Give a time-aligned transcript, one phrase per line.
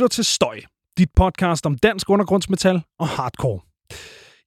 [0.00, 0.60] lytter til Støj,
[0.98, 3.60] dit podcast om dansk undergrundsmetal og hardcore.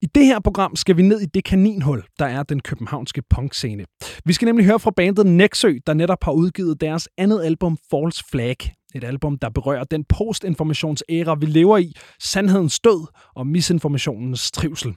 [0.01, 3.85] I det her program skal vi ned i det kaninhul, der er den københavnske punkscene.
[4.25, 8.23] Vi skal nemlig høre fra bandet Nexø, der netop har udgivet deres andet album False
[8.31, 8.57] Flag.
[8.95, 14.95] Et album, der berører den postinformationsæra, vi lever i, sandhedens død og misinformationens trivsel.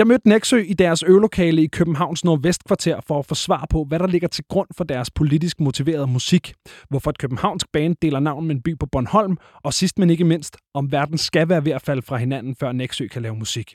[0.00, 3.98] Jeg mødte Nexø i deres øvelokale i Københavns Nordvestkvarter for at få svar på, hvad
[3.98, 6.54] der ligger til grund for deres politisk motiverede musik,
[6.88, 10.24] hvorfor et københavnsk band deler navn med en by på Bornholm, og sidst men ikke
[10.24, 13.74] mindst, om verden skal være ved at falde fra hinanden, før Nexø kan lave musik.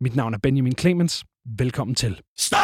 [0.00, 1.24] Mit navn er Benjamin Clemens.
[1.58, 2.20] Velkommen til.
[2.38, 2.58] Støj!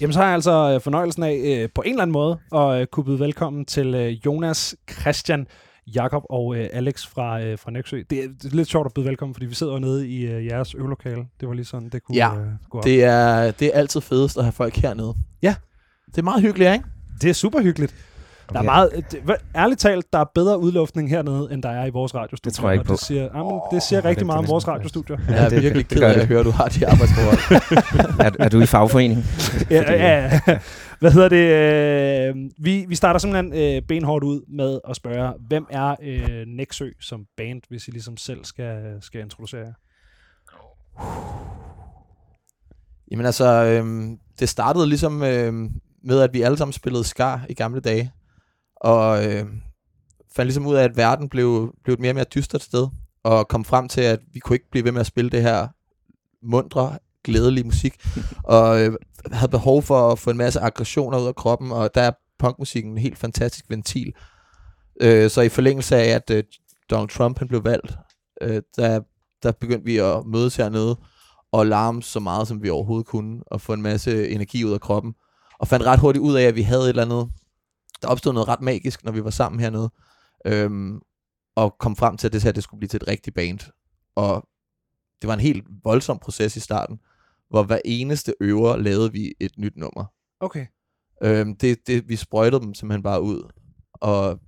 [0.00, 2.80] Jamen, så har jeg altså øh, fornøjelsen af øh, på en eller anden måde at
[2.80, 5.46] øh, kunne byde velkommen til øh, Jonas, Christian,
[5.94, 8.02] Jakob og øh, Alex fra, øh, fra Nexø.
[8.10, 10.46] Det er, det er lidt sjovt at byde velkommen, fordi vi sidder nede i øh,
[10.46, 11.24] jeres øvelokale.
[11.40, 12.84] Det var lige sådan, det kunne Ja, øh, gå op.
[12.84, 15.14] Det er, det er altid fedest at have folk hernede.
[15.42, 15.54] Ja.
[16.06, 16.84] Det er meget hyggeligt, ikke?
[17.22, 17.94] det er super hyggeligt.
[18.52, 21.86] Der er meget, det, hva- ærligt talt, der er bedre udluftning hernede, end der er
[21.86, 22.50] i vores radiostudie.
[22.50, 22.92] Det tror jeg ikke på.
[22.92, 25.16] Det siger, jamen, det siger rigtig det- meget om det- vores det- radiostudio.
[25.28, 26.28] Jeg er det- virkelig det ked gør af at det.
[26.28, 27.38] høre, at du har de arbejdsforhold.
[28.26, 29.24] er, er du i fagforening?
[29.70, 30.58] ja, ja, ja.
[31.00, 31.46] Hvad hedder det?
[32.28, 36.90] Øh, vi, vi starter simpelthen øh, benhårdt ud med at spørge, hvem er øh, Nexø
[37.00, 39.72] som band, hvis I ligesom selv skal, skal introducere jer?
[43.10, 45.72] Jamen altså, øhm, det startede ligesom øhm,
[46.04, 48.12] med, at vi alle sammen spillede skar i gamle dage.
[48.76, 49.62] Og øhm,
[50.36, 52.88] fandt ligesom ud af, at verden blev, blev et mere og mere dystert sted.
[53.24, 55.68] Og kom frem til, at vi kunne ikke blive ved med at spille det her
[56.42, 57.94] mundre, glædelige musik.
[58.44, 58.94] og øh,
[59.32, 61.72] havde behov for at få en masse aggressioner ud af kroppen.
[61.72, 64.12] Og der er punkmusikken en helt fantastisk ventil.
[65.00, 66.44] Øh, så i forlængelse af, at øh,
[66.90, 67.92] Donald Trump han blev valgt,
[68.42, 69.00] øh, der,
[69.42, 70.96] der begyndte vi at mødes hernede
[71.52, 74.80] og larme så meget, som vi overhovedet kunne, og få en masse energi ud af
[74.80, 75.14] kroppen.
[75.58, 77.30] Og fandt ret hurtigt ud af, at vi havde et eller andet,
[78.02, 79.90] der opstod noget ret magisk, når vi var sammen hernede.
[80.46, 81.00] Øhm,
[81.56, 83.58] og kom frem til, at det her det skulle blive til et rigtigt band.
[84.16, 84.48] Og
[85.22, 86.98] det var en helt voldsom proces i starten,
[87.50, 90.04] hvor hver eneste øver lavede vi et nyt nummer.
[90.40, 90.66] Okay.
[91.22, 93.52] Øhm, det, det, vi sprøjtede dem simpelthen bare ud,
[93.92, 94.40] og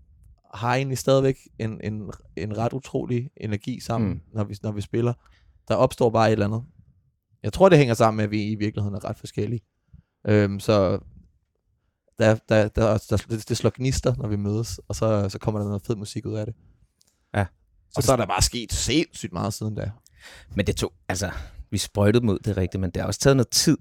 [0.55, 4.21] har egentlig stadigvæk en, en, en ret utrolig energi sammen, Mm.
[4.33, 5.13] når, vi, når vi spiller.
[5.69, 6.65] Der opstår bare et eller andet.
[7.43, 9.61] Jeg tror, det hænger sammen med, at vi i virkeligheden er ret forskellige.
[10.27, 10.99] Øhm, så
[12.19, 15.61] der, der, der, der, det, det slår gnister, når vi mødes, og så, så kommer
[15.61, 16.55] der noget fed musik ud af det.
[17.35, 17.47] Ja.
[17.97, 19.91] Og så er der bare sket sindssygt meget siden da.
[20.55, 21.31] Men det tog, altså,
[21.71, 23.79] vi sprøjtede mod det rigtigt, men det har også taget noget tid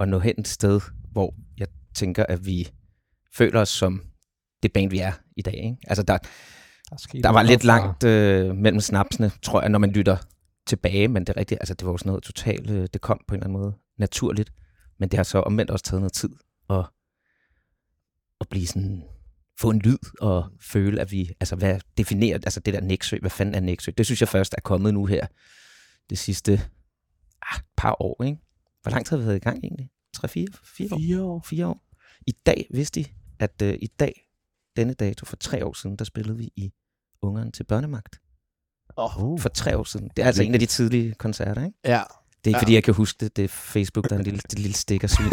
[0.00, 0.80] at nå hen et sted,
[1.12, 2.70] hvor jeg tænker, at vi
[3.34, 4.02] føler os som
[4.62, 5.54] det band, vi er i dag.
[5.54, 5.76] Ikke?
[5.86, 6.18] Altså, der,
[7.22, 10.16] Der, der var lidt langt øh, mellem snapsene, tror jeg, når man lytter
[10.66, 13.20] tilbage, men det er rigtigt, altså det var jo sådan noget totalt, øh, det kom
[13.28, 14.52] på en eller anden måde naturligt,
[14.98, 16.30] men det har så omvendt også taget noget tid
[16.70, 16.84] at,
[18.40, 19.02] at blive sådan,
[19.60, 23.30] få en lyd og føle, at vi, altså hvad definerer, altså det der Nexø, hvad
[23.30, 23.90] fanden er Nexø?
[23.98, 25.26] Det synes jeg først er kommet nu her,
[26.10, 26.60] det sidste
[27.42, 28.38] ah, par år, ikke?
[28.82, 29.90] Hvor lang tid har vi været i gang egentlig?
[30.12, 30.98] 3, 4, 4 år?
[30.98, 31.40] Fire år.
[31.44, 31.84] Fire år.
[32.26, 34.28] I dag vidste I, at øh, i dag,
[34.76, 36.72] denne dato for tre år siden, der spillede vi i
[37.22, 38.20] Ungeren til børnemagt.
[38.96, 39.38] Oh.
[39.38, 40.10] For tre år siden.
[40.16, 41.78] Det er altså en af de tidlige koncerter, ikke?
[41.84, 42.02] Ja,
[42.44, 42.62] Det er ikke, Ja.
[42.62, 43.36] fordi jeg kan huske det.
[43.36, 45.30] Det er Facebook, der er en lille, det lille stikker svin.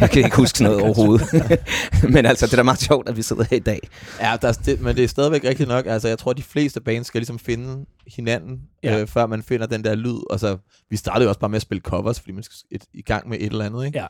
[0.00, 1.26] jeg kan ikke huske sådan noget overhovedet.
[2.14, 3.80] Men altså, det er da meget sjovt, at vi sidder her i dag.
[4.20, 5.86] Ja, der er, det, men det er stadigvæk rigtigt nok.
[5.86, 8.92] Altså, jeg tror, de fleste bands skal ligesom finde hinanden, Ja.
[8.92, 9.00] ja.
[9.00, 10.18] øh, før man finder den der lyd.
[10.30, 10.58] Altså,
[10.90, 13.28] vi startede jo også bare med at spille covers, fordi man skal et, i gang
[13.28, 13.98] med et eller andet, ikke?
[13.98, 14.06] Ja.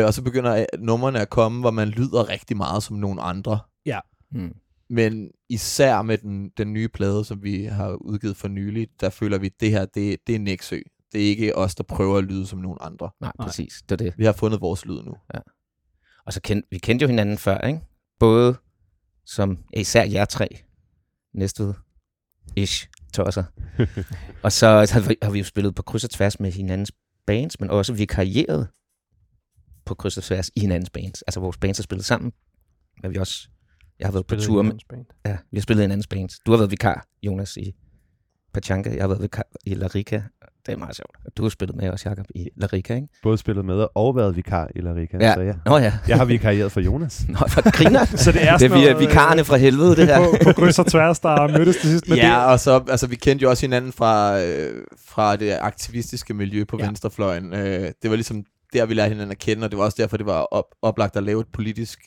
[0.00, 3.22] Øh, og så begynder øh, numrene at komme, hvor man lyder rigtig meget som nogle
[3.22, 3.58] andre.
[4.32, 4.52] Mm.
[4.90, 9.38] Men især med den, den nye plade, som vi har udgivet for nylig, der føler
[9.38, 10.80] vi, at det her, det, det er Nexø.
[11.14, 13.10] Det er ikke os, der prøver at lyde som nogle andre.
[13.20, 13.46] Nej, Nej.
[13.46, 13.82] præcis.
[13.82, 14.14] Det er det.
[14.18, 15.14] Vi har fundet vores lyd nu.
[16.26, 17.80] Og så kendte vi kendte jo hinanden før, ikke?
[18.18, 18.56] Både
[19.26, 20.48] som ja, især jer tre,
[21.34, 21.74] Næstved,
[22.56, 23.44] ish, tosser.
[24.44, 26.92] og så har vi, vi jo spillet på kryds og tværs med hinandens
[27.26, 28.68] bands, men også vikarieret
[29.84, 31.22] på kryds og tværs i hinandens bands.
[31.22, 32.32] Altså vores bands har spillet sammen,
[33.02, 33.48] men vi også,
[33.98, 34.72] jeg har været på tur med,
[35.26, 36.38] ja, vi har spillet i hinandens bands.
[36.46, 37.74] Du har været vikar, Jonas, i
[38.54, 40.22] Pachanka, jeg har været vikar i Larika.
[40.66, 41.36] Det er meget sjovt.
[41.36, 43.08] Du har spillet med os, Jacob, i Larika, ikke?
[43.22, 45.16] både spillet med og været vikar i Larika.
[45.20, 45.34] Ja.
[45.34, 45.54] Så ja.
[45.66, 47.24] Nå ja, Jeg har vikarieret for Jonas.
[47.28, 48.04] Nå, for griner.
[48.24, 50.18] Så det er det er vi, noget, vikarerne fra helvede, det her.
[50.18, 52.46] på, på kryds og tværs, der mødtes til sidst med ja, det.
[52.46, 56.76] og så, altså, vi kendte jo også hinanden fra, øh, fra det aktivistiske miljø på
[56.80, 56.86] Ja.
[56.86, 57.54] venstrefløjen.
[57.54, 60.16] Øh, det var ligesom der, vi lærte hinanden at kende, og det var også derfor,
[60.16, 61.98] det var op, oplagt at lave et politisk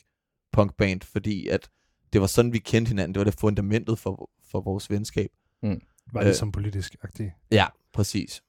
[0.52, 1.68] punkband, fordi at
[2.12, 3.14] det var sådan, vi kendte hinanden.
[3.14, 5.28] Det var det fundamentet for, for vores venskab.
[6.12, 7.30] Var ligesom politisk agtigt.
[7.52, 8.42] Ja, præcis.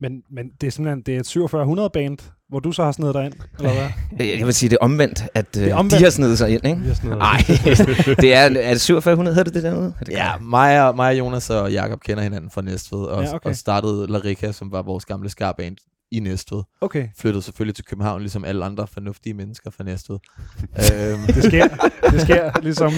[0.00, 2.18] Men, men det er simpelthen det er et 4700 band,
[2.48, 4.26] hvor du så har snedet dig ind, eller hvad?
[4.38, 5.98] Jeg vil sige, det er omvendt, at er øh, omvendt.
[5.98, 6.80] de har snedet sig ind, ikke?
[7.04, 7.36] Nej,
[8.22, 9.94] det er, er det 4700, hedder det det derude?
[10.00, 13.22] Er det Ja, mig og, mig og Jonas og Jakob kender hinanden fra Næstved, og,
[13.24, 13.48] Ja, okay.
[13.50, 15.76] og startede Larika, som var vores gamle skarband
[16.12, 16.62] i Næstved.
[16.80, 17.08] Okay.
[17.18, 20.18] Flyttede selvfølgelig til København, ligesom alle andre fornuftige mennesker fra Næstved.
[20.92, 21.68] øhm, Det sker,
[22.10, 22.92] det sker ligesom...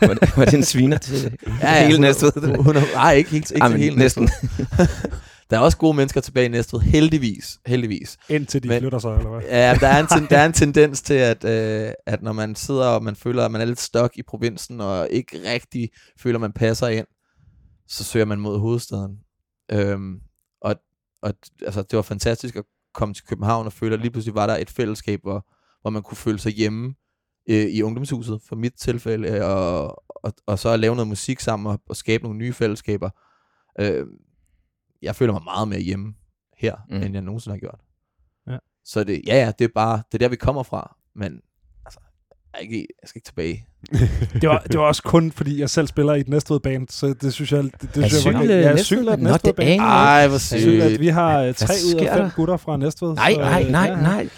[0.00, 2.56] Var, det, var det en sviner til Ja, ja, hele hun er- næste ved?
[2.56, 4.22] hun er, nej, ikke, ikke, ikke Ej, til hele næsten.
[4.22, 4.86] Næstved.
[5.50, 7.58] Der er også gode mennesker tilbage i Næstved, heldigvis.
[7.66, 8.18] heldigvis.
[8.28, 9.40] Indtil de Men- flytter sig, eller hvad?
[9.42, 12.54] Ja, der er en, ten, der er en tendens til, at, øh, at når man
[12.54, 16.36] sidder og man føler, at man er lidt stok i provinsen, og ikke rigtig føler,
[16.36, 17.06] at man passer ind,
[17.88, 19.18] så søger man mod hovedstaden.
[19.72, 20.20] Øhm,
[20.62, 20.76] og
[21.22, 22.64] og altså, det var fantastisk at
[22.94, 25.46] komme til København og føle, at lige pludselig var der et fællesskab, hvor,
[25.82, 26.94] hvor man kunne føle sig hjemme
[27.50, 31.40] øh, i ungdomshuset, for mit tilfælde, øh, og, og, og så at lave noget musik
[31.40, 33.10] sammen og, og skabe nogle nye fællesskaber.
[33.80, 34.06] Øh,
[35.02, 36.14] jeg føler mig meget mere hjemme
[36.56, 36.96] her, Mm.
[37.02, 37.80] end jeg nogensinde har gjort.
[38.46, 38.58] Ja.
[38.84, 41.40] Så det, ja, ja, det er bare, det er der, vi kommer fra, men
[41.84, 42.00] altså,
[42.30, 43.66] jeg, er ikke, jeg skal ikke tilbage.
[44.40, 47.14] Det var, det var også kun, fordi jeg selv spiller i et Næstved band, så
[47.22, 49.18] det synes jeg, det, det Er synes jeg var Cykel, Ja, øh, Cykel er et
[49.18, 49.32] Næstved?
[49.32, 49.68] Næstved band.
[49.68, 51.00] jeg Ej, hvor sygt.
[51.00, 52.30] vi har øh, tre ud af fem der?
[52.36, 53.14] gutter fra Næstved.
[53.14, 54.02] Nej, så, nej, øh, nej, ja.
[54.02, 54.28] nej.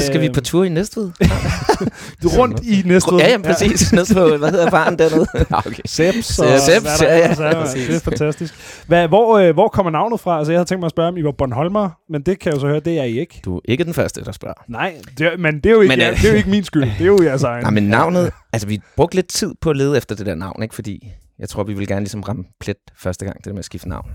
[0.00, 1.10] Så skal vi på tur i Næstved.
[2.22, 3.18] Du rundt i Næstved.
[3.18, 3.92] Ja, ja, præcis.
[3.92, 5.26] Nede på, hvad hedder baren dernede?
[5.34, 5.82] Ja, okay.
[5.86, 7.64] Seps Seps, ja, ja, er.
[7.74, 8.54] Det er fantastisk.
[8.86, 10.38] Hvad, hvor, øh, hvor kommer navnet fra?
[10.38, 12.56] Altså, jeg havde tænkt mig at spørge, om I var Bornholmer, men det kan jeg
[12.56, 13.40] jo så høre, det er I ikke.
[13.44, 14.54] Du er ikke den første, der spørger.
[14.68, 16.82] Nej, det, men det er, jo ikke, Men, øh, det er jo ikke min skyld.
[16.82, 17.62] Det er jo jeres egen.
[17.62, 18.30] Nej, men navnet...
[18.52, 20.74] Altså, vi brugte lidt tid på at lede efter det der navn, ikke?
[20.74, 23.64] Fordi jeg tror, vi ville gerne ligesom ramme plet første gang, det der med at
[23.64, 24.10] skifte navn.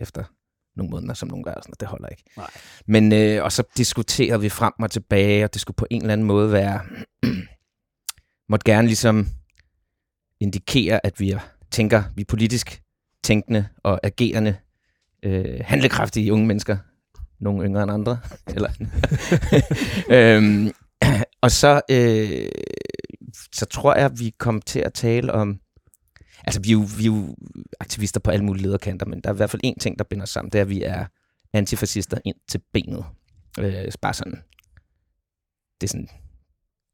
[0.00, 0.24] Efter
[0.76, 2.24] nogle måneder, som nogle gør, sådan, det holder ikke.
[2.36, 2.50] Nej.
[2.86, 6.12] Men, øh, og så diskuterede vi frem og tilbage, og det skulle på en eller
[6.12, 6.80] anden måde være...
[8.50, 9.28] måtte gerne ligesom
[10.40, 11.38] indikere, at vi er,
[11.70, 12.82] tænker, vi er politisk
[13.24, 14.56] tænkende og agerende,
[15.22, 16.76] øh, handlekraftige unge mennesker.
[17.40, 18.18] Nogle yngre end andre.
[18.54, 18.70] Eller,
[20.36, 20.72] øhm,
[21.42, 22.48] og så, øh,
[23.52, 25.60] så tror jeg, vi kom til at tale om...
[26.44, 27.36] Altså, vi er, jo, vi er jo
[27.80, 30.22] aktivister på alle mulige lederkanter, men der er i hvert fald en ting, der binder
[30.22, 31.06] os sammen, det er, at vi er
[31.52, 33.04] antifascister ind til benet.
[33.58, 34.42] Øh, bare sådan...
[35.80, 36.08] Det er sådan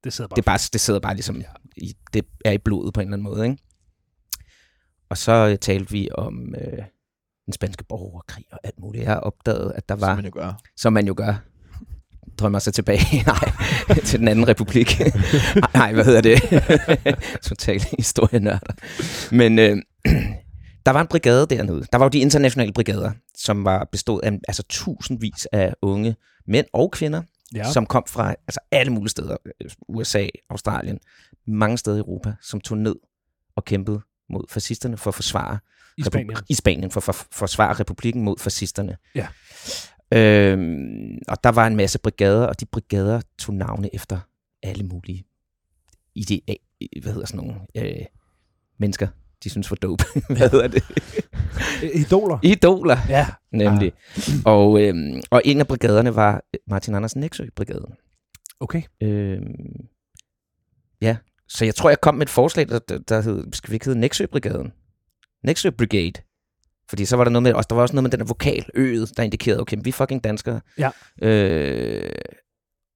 [0.05, 0.37] det sidder bare.
[0.37, 1.43] det, bare, det sidder bare ligesom,
[1.77, 3.63] i, det er i blodet på en eller anden måde, ikke?
[5.09, 6.85] Og så øh, talte vi om øh,
[7.47, 9.05] den spanske borgerkrig og alt muligt.
[9.05, 10.63] Jeg opdagede, at der Som var, man jo gør.
[10.77, 11.35] som man jo gør,
[12.39, 15.01] drømmer sig tilbage nej, til den anden republik.
[15.01, 15.11] Ej,
[15.75, 16.43] nej, hvad hedder det?
[17.49, 18.75] Totalt historienørder.
[19.31, 19.77] Men øh,
[20.87, 21.85] der var en brigade dernede.
[21.93, 26.17] Der var jo de internationale brigader, som var bestået af altså, tusindvis af unge
[26.47, 27.23] mænd og kvinder,
[27.55, 27.73] ja.
[27.73, 29.37] som kom fra altså, alle mulige steder.
[29.89, 30.99] USA, Australien,
[31.47, 32.97] mange steder i Europa, som tog ned
[33.57, 34.01] og kæmpede
[34.31, 35.59] mod fascisterne for at forsvare
[35.99, 36.37] I Spanien.
[36.49, 38.97] i Spanien for at for, forsvare republikken mod fascisterne.
[39.15, 39.27] Ja.
[40.15, 44.19] Øhm, og der var en masse brigader, og de brigader tog navne efter
[44.63, 45.25] alle mulige
[46.15, 46.41] ide,
[47.03, 48.05] hvad hedder sådan nogle øh,
[48.79, 49.09] mennesker,
[49.45, 50.05] de synes var dope.
[50.37, 50.83] hvad hedder det?
[51.95, 52.39] Idoler.
[52.43, 53.27] Idoler, Ja.
[53.53, 53.93] nemlig.
[54.47, 57.95] Og, øhm, og en af brigaderne var Martin Andersen Nexø-brigaden.
[58.61, 58.83] Okay.
[59.03, 59.87] Øhm,
[61.01, 61.17] ja,
[61.49, 63.87] så jeg tror, jeg kom med et forslag, der, der, der hed, skal vi ikke
[63.87, 64.73] hedde Nexø-brigaden?
[65.43, 66.13] Nexø Brigade.
[66.89, 68.65] Fordi så var der noget med, også, der var også noget med den der vokal,
[68.75, 70.61] øget, der indikerede, okay, vi er fucking danskere.
[70.79, 70.91] Ja.
[71.23, 72.11] Øh,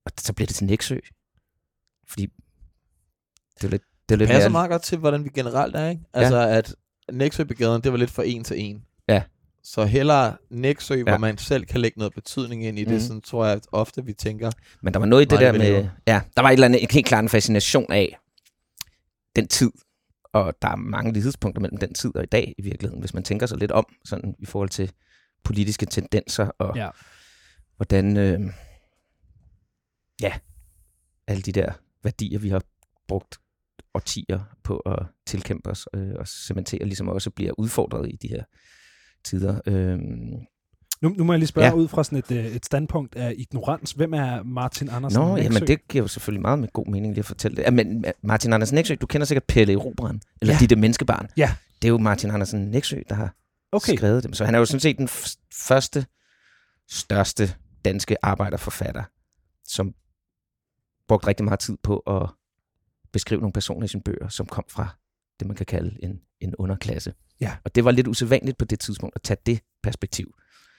[0.07, 0.99] og så blev det til Nexø.
[2.09, 2.27] Fordi
[3.61, 4.53] det er lidt, det er lidt passer mere...
[4.53, 6.03] meget godt til, hvordan vi generelt er, ikke?
[6.15, 6.75] Altså, at
[7.13, 8.83] Nexø-brigaden, det var lidt for en til en.
[9.09, 9.23] Ja.
[9.63, 11.03] Så hellere Nexø, ja.
[11.03, 11.19] hvor Ja.
[11.19, 13.01] man selv kan lægge noget betydning ind i det, Mhm.
[13.01, 14.51] sådan tror jeg at ofte, vi tænker.
[14.83, 15.89] Men der var noget i det der det med...
[16.07, 18.19] Ja, der var et eller andet, helt klart en fascination af
[19.37, 19.71] den tid.
[20.45, 23.23] Og der er mange lighedspunkter mellem den tid og i dag i virkeligheden, hvis man
[23.23, 24.93] tænker sig lidt om, sådan i forhold til
[25.45, 26.89] politiske tendenser og Ja.
[27.77, 28.41] hvordan, øh,
[30.23, 30.33] ja,
[31.27, 32.63] alle de der værdier, vi har
[33.09, 33.39] brugt
[33.95, 38.45] årtier på at tilkæmpe os øh, og cementere, ligesom også bliver udfordret i de her
[39.25, 39.61] tider.
[39.67, 39.99] Øh,
[41.03, 41.73] Nu, nu må jeg lige spørge ja.
[41.75, 43.93] Ud fra sådan et, øh, et standpunkt af ignorans.
[43.93, 45.43] Hvem er Martin Andersen Nå, Nexø?
[45.43, 47.63] jamen det giver jo selvfølgelig meget med god mening lige at fortælle det.
[47.63, 50.59] Ja, men Martin Andersen Nexø, du kender sikkert Pelle Erobreren, eller Ja.
[50.61, 51.29] Ditte Menneskebarn.
[51.37, 51.55] Ja.
[51.83, 53.35] Det er jo Martin Andersen Nexø, der har
[53.73, 53.97] Okay.
[53.97, 54.33] skrevet dem.
[54.33, 55.09] Så han er jo sådan set den
[55.55, 56.07] første,
[56.91, 59.03] største danske arbejderforfatter,
[59.65, 59.95] som
[61.09, 62.29] brugte rigtig meget tid på at
[63.13, 64.89] beskrive nogle personer i sine bøger, som kom fra
[65.39, 67.13] det, man kan kalde en, en underklasse.
[67.41, 67.53] Ja.
[67.65, 70.35] Og det var lidt usædvanligt på det tidspunkt at tage det perspektiv.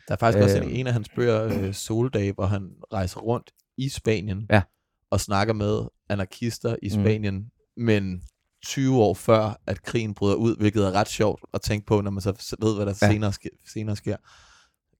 [0.09, 0.71] Der er faktisk øh, også en, Øhm.
[0.75, 4.61] en af hans bøger, øh, Soldage, hvor han rejser rundt i Spanien Ja.
[5.09, 7.03] og snakker med anarkister i Mm.
[7.03, 7.83] Spanien, mm.
[7.83, 8.23] men
[8.65, 12.11] 20 år før, at krigen bryder ud, hvilket er ret sjovt at tænke på, når
[12.11, 13.11] man så ved, hvad der ja.
[13.11, 14.17] Senere, sker, senere sker.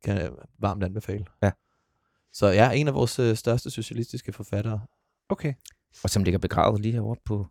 [0.03, 1.25] Kan jeg varmt anbefale.
[1.43, 1.51] Ja.
[2.33, 4.81] Så ja, en af vores øh, største socialistiske forfattere.
[5.29, 5.53] Okay.
[6.03, 7.47] Og som ligger begravet lige herovre på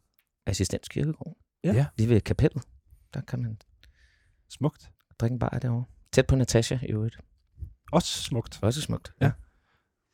[0.46, 1.36] Assistens Kirkegård.
[1.64, 1.72] Ja.
[1.72, 1.86] ja.
[1.98, 2.62] Lige ved kapellet.
[3.14, 3.60] Der kan man
[4.50, 4.90] Smukt.
[5.20, 5.84] drikke en bar derovre.
[6.12, 7.18] Tæt på Natasha i øvrigt.
[7.92, 8.58] Også smukt.
[8.62, 9.12] Også smukt.
[9.22, 9.30] Ja.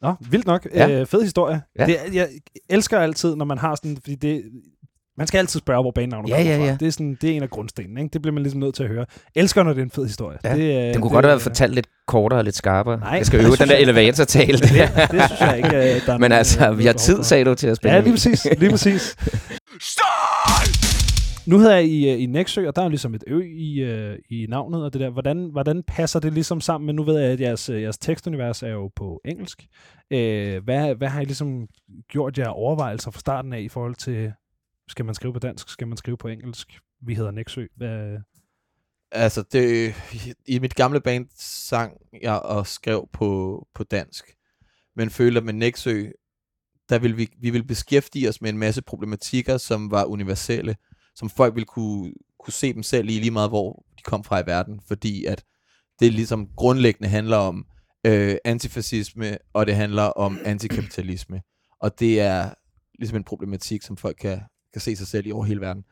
[0.03, 0.67] Nå, vildt nok.
[0.75, 0.87] Ja.
[0.87, 1.01] Ja.
[1.01, 1.63] Øh, fed historie.
[1.79, 1.87] Ja.
[1.87, 2.29] Det, jeg
[2.71, 4.43] elsker altid, når man har sådan, fordi det,
[5.19, 6.65] man skal altid spørge, hvor banenavnet Ja, kommer ja, fra.
[6.65, 6.77] ja.
[6.81, 8.01] Det er, sådan, det er en af grundstenene.
[8.01, 8.13] Ikke?
[8.13, 9.07] Det bliver man ligesom nødt til at høre.
[9.35, 10.39] Elsker, når det er en fed historie.
[10.45, 10.55] Ja.
[10.57, 13.01] Det, øh, Den kunne det, godt have været fortalt lidt kortere og lidt skarpere.
[13.01, 14.59] Nej, jeg skal øve den der elevator-tale.
[14.59, 14.71] det,
[15.11, 17.55] det synes jeg ikke, øh, der er Men altså, øh, vi har tid, sagde du,
[17.55, 17.95] til at spille.
[17.95, 18.47] Ja, lige præcis.
[18.59, 19.17] Lige præcis.
[21.47, 24.19] Nu hedder jeg i, øh, i Nexø, og der er ligesom et ø i, øh,
[24.31, 25.11] i navnet og det der.
[25.11, 28.63] Hvordan, hvordan passer det ligesom sammen med, nu ved jeg, at jeres, øh, jeres tekstunivers
[28.63, 29.67] er jo på engelsk.
[30.11, 31.69] Øh, hvad, hvad har I ligesom
[32.09, 34.33] gjort jer overvejelser fra starten af i forhold til,
[34.89, 36.79] skal man skrive på dansk, skal man skrive på engelsk?
[37.03, 37.67] Vi hedder Nexø.
[37.77, 38.19] Hvad,
[39.13, 39.95] Altså, det,
[40.47, 44.35] i mit gamle band sang jeg og skrev på, på dansk.
[44.97, 46.07] Men føler med Nexø,
[46.89, 50.77] der vil vi, vi vil beskæftige os med en masse problematikker, som var universelle,
[51.15, 54.41] som folk ville kunne, kunne se dem selv i lige meget, hvor de kom fra
[54.41, 54.81] i verden.
[54.89, 55.45] Fordi at
[56.01, 57.67] det ligesom grundlæggende handler om
[58.07, 61.43] øh, antifascisme, og det handler om antikapitalisme.
[61.81, 62.51] Og det er
[62.99, 64.41] ligesom en problematik, som folk kan,
[64.73, 65.85] kan se sig selv i over hele verden.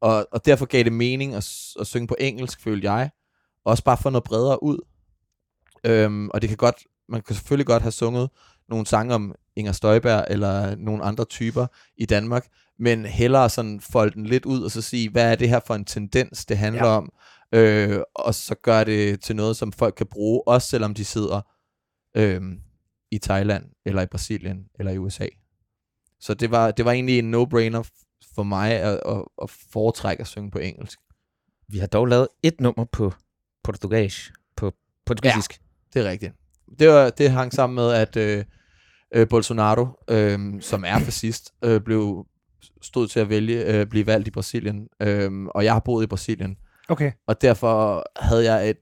[0.00, 1.50] Og, og derfor gav det mening at,
[1.80, 3.10] at synge på engelsk, følte jeg.
[3.64, 4.78] Også bare få noget bredere ud.
[5.84, 6.76] Øhm, og det kan godt,
[7.08, 8.30] man kan selvfølgelig godt have sunget
[8.68, 11.66] nogle sange om Inger Støjberg eller nogle andre typer
[11.96, 12.46] i Danmark,
[12.82, 15.74] men hellere sådan folde den lidt ud og så sige, hvad er det her for
[15.74, 16.96] en tendens, det handler ja.
[16.96, 17.12] om,
[17.52, 21.40] øh, og så gør det til noget, som folk kan bruge, også selvom de sidder
[22.16, 22.42] øh,
[23.10, 25.26] i Thailand, eller i Brasilien, eller i USA.
[26.20, 27.82] Så det var, det var egentlig en no-brainer
[28.34, 30.98] for mig at, at, at foretrække at synge på engelsk.
[31.68, 33.12] Vi har dog lavet et nummer på
[33.64, 34.32] portugisisk.
[34.56, 34.72] På
[35.06, 35.60] portugisisk.
[35.94, 36.32] Det er rigtigt.
[36.78, 38.44] Det, var, det hang sammen med, at øh,
[39.14, 42.26] øh, Bolsonaro, øh, som er fascist, øh, blev
[42.82, 44.88] stod til at vælge øh, blive valgt i Brasilien.
[45.02, 46.56] Øh, og jeg har boet i Brasilien.
[46.88, 47.12] okay.
[47.26, 48.78] Og derfor havde jeg et,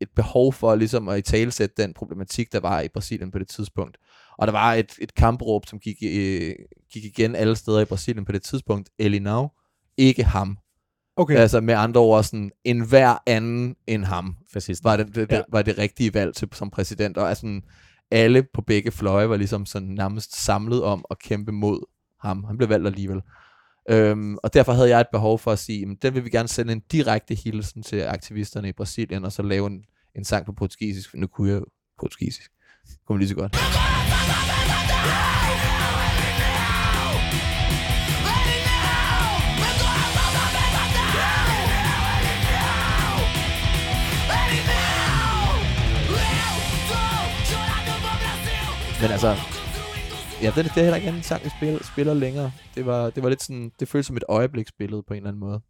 [0.00, 3.96] et behov for ligesom at italesætte den problematik, der var i Brasilien på det tidspunkt.
[4.38, 6.54] Og der var et, et kampråb, som gik, øh,
[6.92, 8.90] gik igen alle steder i Brasilien på det tidspunkt.
[8.98, 9.50] Elinau,
[9.96, 10.58] ikke ham.
[11.16, 11.36] Okay.
[11.36, 14.84] Altså med andre ord, sådan, en hver anden end ham Fascist.
[14.84, 15.42] var det, det, ja.
[15.48, 17.16] var det rigtige valg til, som præsident.
[17.16, 17.60] Og altså,
[18.10, 21.86] alle på begge fløje var ligesom sådan nærmest samlet om at kæmpe mod
[22.22, 22.44] ham.
[22.44, 23.22] Han blev valgt alligevel.
[23.90, 26.48] Øhm, og derfor havde jeg et behov for at sige, at den vil vi gerne
[26.48, 29.84] sende en direkte hilsen til aktivisterne i Brasilien, og så lave en,
[30.16, 31.14] en sang på portugisisk.
[31.14, 31.62] Nu kunne jeg
[32.00, 32.50] portugisisk.
[33.06, 33.56] Kunne lige så godt.
[49.00, 49.59] Men altså,
[50.42, 52.52] ja, det, det er heller ikke en sang, vi spiller, spiller længere.
[52.74, 55.40] Det var, det var lidt sådan, det føltes som et øjebliksbillede på en eller anden
[55.40, 55.60] måde.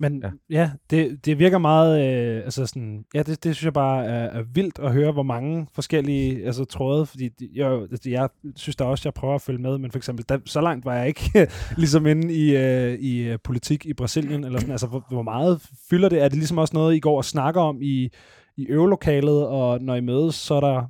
[0.00, 0.70] Men ja, Ja.
[0.90, 4.42] det, det virker meget, øh, altså sådan, ja, det, det synes jeg bare er, er
[4.54, 8.84] vildt at høre, hvor mange forskellige altså, tråde, fordi de- jeg, altså, jeg synes da
[8.84, 11.48] også, jeg prøver at følge med, men for eksempel, der, så langt var jeg ikke
[11.76, 15.62] ligesom inde i, øh, i øh, politik i Brasilien, eller sådan, altså, hvor, hvor meget
[15.90, 16.22] fylder det?
[16.22, 18.08] Er det ligesom også noget, I går og snakker om i,
[18.56, 20.86] i øvelokalet, og når I mødes, så er der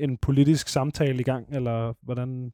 [0.00, 2.52] en politisk samtale i gang, eller hvordan?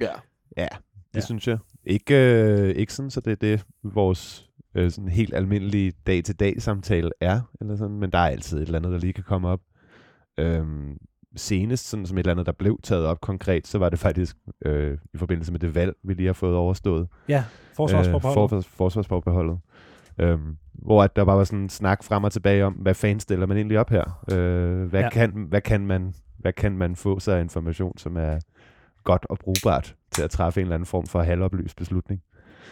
[0.00, 0.10] Ja.
[0.56, 1.20] Ja, det Ja.
[1.20, 1.58] synes jeg.
[1.84, 7.10] Ikke, øh, ikke sådan, så det er det, vores øh, sådan helt almindelige dag-til-dag samtale
[7.20, 9.60] er, eller sådan, men der er altid et eller andet, der lige kan komme op.
[10.38, 10.96] Øhm,
[11.36, 14.36] senest, sådan som et eller andet, der blev taget op konkret, så var det faktisk
[14.64, 17.08] øh, i forbindelse med det valg, vi lige har fået overstået.
[17.28, 17.44] Ja,
[17.76, 18.42] forsvarsforbeholdet.
[18.44, 19.58] Øh, forsvars, forsvarsforbeholdet.
[20.18, 23.20] Øhm, hvor at der bare var sådan en snak frem og tilbage om, hvad fanden
[23.20, 24.24] stiller man egentlig op her?
[24.32, 25.10] Øh, hvad, ja.
[25.10, 28.38] kan, hvad, kan man, hvad kan man få sig af information, som er
[29.04, 32.22] godt og brugbart til at træffe en eller anden form for halvoplyst beslutning?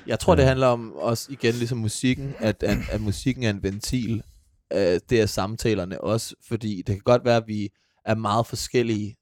[0.06, 0.48] Jeg tror, det Ja.
[0.48, 4.22] handler om også igen ligesom musikken, at, at, at musikken er en ventil.
[4.72, 7.68] Øh, det er samtalerne også, fordi det kan godt være, at vi
[8.04, 9.14] er meget forskellige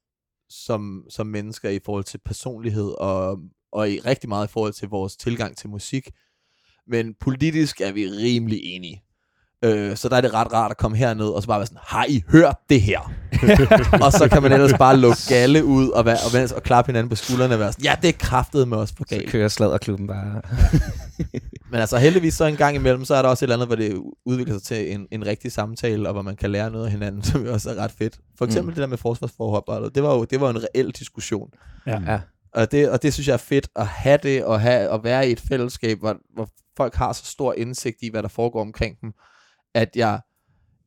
[0.50, 3.38] som, som mennesker i forhold til personlighed, og,
[3.73, 6.11] og i rigtig meget i forhold til vores tilgang til musik.
[6.87, 9.03] Men politisk er vi rimelig enige.
[9.64, 11.78] Øh, så der er det ret rart at komme herned og så bare være sådan,
[11.82, 13.12] har I hørt det her?
[14.04, 16.88] og så kan man ellers bare lukke galle ud og, være, og, vende- og klappe
[16.88, 19.30] hinanden på skuldrene og være sådan, ja, det er kraftet med os for Så galt.
[19.30, 20.42] kører sladderklubben bare.
[21.70, 23.76] Men altså heldigvis så en gang imellem, så er der også et eller andet, hvor
[23.76, 26.90] det udvikler sig til en, en rigtig samtale, og hvor man kan lære noget af
[26.90, 28.18] hinanden, som jo også er ret fedt.
[28.38, 28.75] For eksempel mm.
[28.75, 31.48] det der med forsvarsforhold, det var jo det var en reel diskussion.
[31.86, 32.00] Ja.
[32.06, 32.20] Ja.
[32.54, 35.28] Og det, og det synes jeg er fedt at have det, og have, at være
[35.28, 39.00] i et fællesskab, hvor, hvor folk har så stor indsigt i, hvad der foregår omkring
[39.00, 39.12] dem,
[39.76, 40.21] at jeg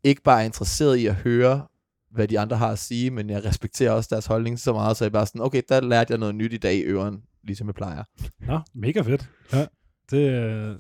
[0.04, 1.68] ikke bare er interesseret i at høre
[2.12, 5.06] hvad de andre har at sige, men jeg respekterer også deres holdning så meget, så
[5.06, 7.76] jeg bare sådan, okay, der lærte jeg noget nyt i dag i øren, ligesom jeg
[7.76, 8.04] plejer.
[8.48, 9.30] Nå, mega fedt.
[9.54, 9.66] Ja,
[10.12, 10.76] det er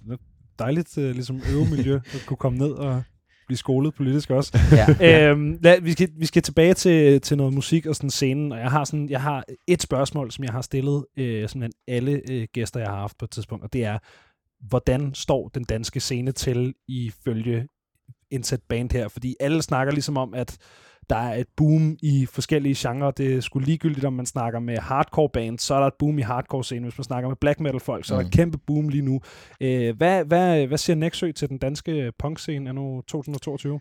[0.59, 3.03] dejligt øh, ligesom øvemiljø at kunne komme ned og
[3.47, 4.59] blive skolet politisk også.
[5.01, 5.29] Ja.
[5.29, 8.59] øhm, lad, vi, skal, vi skal tilbage til, til noget musik og sådan scenen, og
[8.59, 12.47] jeg har, sådan, jeg har et spørgsmål, som jeg har stillet øh, sådan alle øh,
[12.53, 13.97] gæster, jeg har haft på et tidspunkt, og det er,
[14.67, 17.67] hvordan står den danske scene til ifølge
[18.31, 19.07] indsat band her?
[19.07, 20.57] Fordi alle snakker ligesom om, at
[21.09, 23.11] der er et boom i forskellige genrer.
[23.11, 26.19] Det er sgu ligegyldigt, om man snakker med hardcore bands, så er der et boom
[26.19, 26.83] i hardcore scenen.
[26.83, 28.31] Hvis man snakker med black metal folk, så er der et Mm.
[28.37, 29.21] kæmpe boom lige nu.
[29.61, 33.79] Øh, hvad, hvad, hvad siger Nexø til den danske punk-scene anno 2022?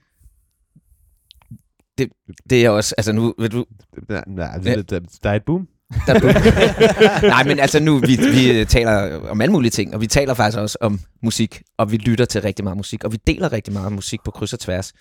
[2.50, 3.64] Det er også, altså nu, ved du,
[4.08, 5.68] Nej, der, der, der er et boom.
[6.06, 10.06] Der er Nej, men altså nu, vi, vi taler om alle mulige ting, og vi
[10.06, 13.52] taler faktisk også om musik, og vi lytter til rigtig meget musik, og vi deler
[13.52, 14.92] rigtig meget musik på kryds og tværs.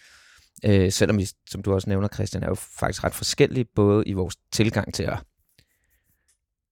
[0.65, 4.13] Øh, selvom vi, som du også nævner, Christian, er jo faktisk ret forskellige, både i
[4.13, 5.19] vores tilgang til at,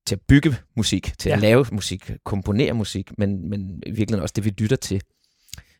[0.08, 1.30] til at bygge musik, til.
[1.30, 1.36] Ja.
[1.36, 5.02] at lave musik, komponere musik, men, men i virkeligheden også det, vi lytter til.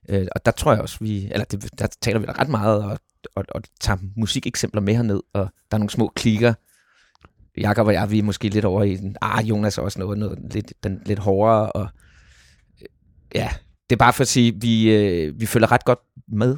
[0.10, 2.84] Øh, og der tror jeg også, vi, eller det, der taler vi da ret meget,
[2.84, 3.00] og,
[3.36, 6.54] og, og tager musikeksempler med herned, og der er nogle små klikker,
[7.58, 10.18] Jakob og jeg, vi er måske lidt over i den, ah, Jonas er også noget,
[10.18, 11.88] noget lidt, den, lidt hårdere, og
[12.82, 12.88] øh,
[13.36, 13.50] ja,
[13.90, 16.58] det er bare for at sige, vi, øh, vi følger ret godt med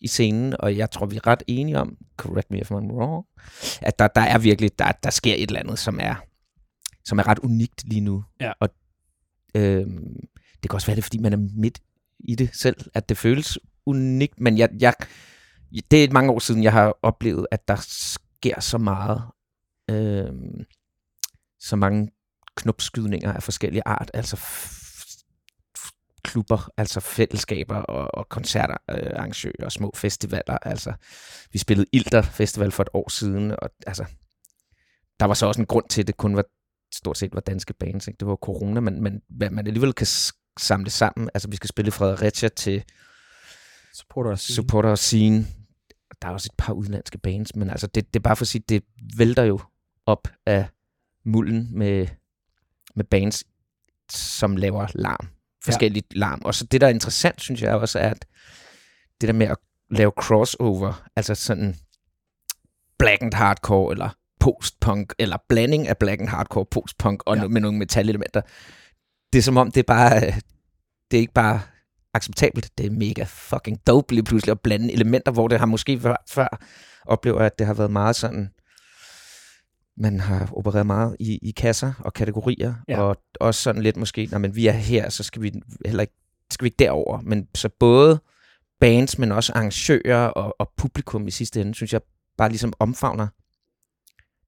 [0.00, 3.26] i scenen, og jeg tror, vi er ret enige om, correct me if I'm wrong,
[3.82, 6.14] at der, der er virkelig, der, der sker et eller andet, som er,
[7.04, 8.24] som er ret unikt lige nu.
[8.40, 8.52] Ja.
[8.60, 8.68] Og
[9.54, 9.86] øh,
[10.62, 11.78] det kan også være det, er, fordi man er midt
[12.18, 14.94] i det selv, at det føles unikt, men jeg, jeg,
[15.90, 19.22] det er mange år siden, jeg har oplevet, at der sker så meget,
[19.90, 20.32] øh,
[21.60, 22.10] så mange
[22.56, 24.36] knopskydninger af forskellige art, altså
[26.22, 30.58] klubber, altså fællesskaber og, og koncerter, øh, arrangører og små festivaler.
[30.62, 30.92] Altså,
[31.52, 34.04] vi spillede Ilter Festival for et år siden, og altså,
[35.20, 36.44] der var så også en grund til, at det kun var
[36.94, 38.08] stort set var danske bands.
[38.08, 38.18] Ikke?
[38.18, 40.06] Det var corona, men, men hvad man alligevel kan
[40.58, 41.30] samle sammen.
[41.34, 42.84] Altså, vi skal spille Fredericia til
[43.94, 45.46] Supporter supporter scene.
[46.22, 48.48] Der er også et par udenlandske bands, men altså det, det er bare for at
[48.48, 48.82] sige, det
[49.16, 49.60] vælter jo
[50.10, 50.66] op af
[51.24, 52.06] mulden med,
[52.96, 53.44] med bands,
[54.10, 55.28] som laver larm.
[55.64, 56.18] Forskelligt ja.
[56.18, 56.42] larm.
[56.44, 58.26] Og så det, der er interessant, synes jeg også, er, at
[59.20, 59.56] det der med at
[59.90, 61.76] lave crossover, altså sådan
[62.98, 64.08] black and hardcore, eller
[64.40, 67.42] postpunk, eller blanding af black and hardcore, postpunk, og Ja.
[67.42, 67.48] ja.
[67.48, 68.40] med nogle metalelementer.
[69.32, 70.20] Det er som om, det er bare,
[71.10, 71.60] det er ikke bare
[72.14, 76.00] acceptabelt, det er mega fucking dope lige pludselig at blande elementer, hvor det har måske
[76.00, 76.60] før, før
[77.06, 78.50] oplever, at det har været meget sådan,
[79.96, 82.94] man har opereret meget i, i kasser og kategorier, Ja.
[82.94, 83.00] ja.
[83.02, 85.52] og også sådan lidt måske, når men vi er her, så skal vi
[85.86, 86.14] heller ikke,
[86.50, 87.20] skal vi ikke derover.
[87.20, 88.20] Men så både
[88.80, 92.00] bands, men også arrangører og, og publikum i sidste ende, synes jeg
[92.38, 93.26] bare ligesom omfavner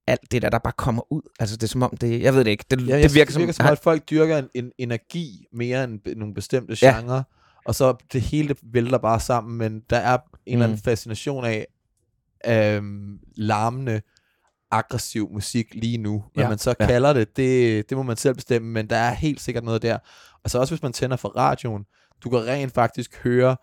[0.07, 1.23] alt det der, der bare kommer ud.
[1.41, 3.53] Altså det er som om det, jeg ved det ikke, det, Ja, det virker, virker
[3.53, 6.97] som, at folk dyrker en, en energi mere end nogle bestemte Ja.
[7.01, 7.23] genrer,
[7.67, 10.83] og så det hele det vælter bare sammen, men der er en eller anden Mm.
[10.83, 11.67] fascination fascination
[12.45, 14.03] af øhm, larmende,
[14.73, 16.25] aggressiv musik lige nu.
[16.35, 16.49] Hvad Ja.
[16.49, 16.87] man så Ja.
[16.87, 19.99] kalder det, det, det må man selv bestemme, men der er helt sikkert noget der.
[20.45, 21.85] Og så også hvis man tænder for radioen,
[22.25, 23.57] du kan rent faktisk høre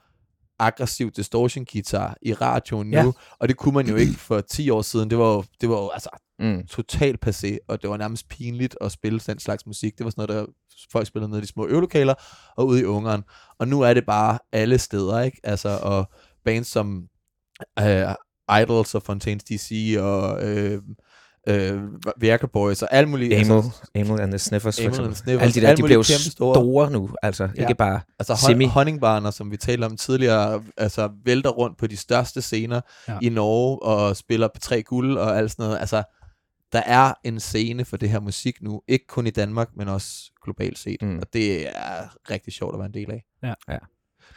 [0.60, 3.12] aggressiv distortion guitar i radioen nu, Ja.
[3.40, 5.10] og det kunne man jo ikke for 10 år siden.
[5.10, 8.78] Det var jo, det var jo altså mm, totalt passé, og det var nærmest pinligt
[8.82, 9.98] at spille den slags musik.
[9.98, 10.54] Det var sådan noget, der
[10.92, 12.14] folk spillede nede i de små øvelokaler
[12.58, 13.24] og ude i Ungarn.
[13.60, 15.40] Og nu er det bare alle steder, ikke?
[15.44, 16.12] Altså, og
[16.46, 17.08] bands som
[17.80, 18.16] øh,
[18.62, 20.82] Idols og Fontaines DC og øh,
[21.50, 21.82] øh,
[22.18, 23.34] Virka Boys og alt muligt.
[23.34, 25.06] Amel, altså, Amel and the Sniffers, for Amel eksempel.
[25.08, 26.56] and the Sniffers, Alle de der, de mulige bliver jo kæmpe store.
[26.56, 27.62] store nu, altså Ja.
[27.62, 28.66] ikke bare Altså Semi.
[28.66, 33.14] hon- honningbarner, som vi talte om tidligere, altså vælter rundt på de største scener Ja.
[33.14, 33.20] ja.
[33.22, 35.80] i Norge og spiller på tre guld og alt sådan noget.
[35.80, 36.04] Altså,
[36.74, 40.32] der er en scene for det her musik nu, ikke kun i Danmark, men også
[40.44, 41.02] globalt set.
[41.02, 41.18] Mm.
[41.20, 43.24] Og det er rigtig sjovt at være en del af.
[43.44, 43.78] Ja,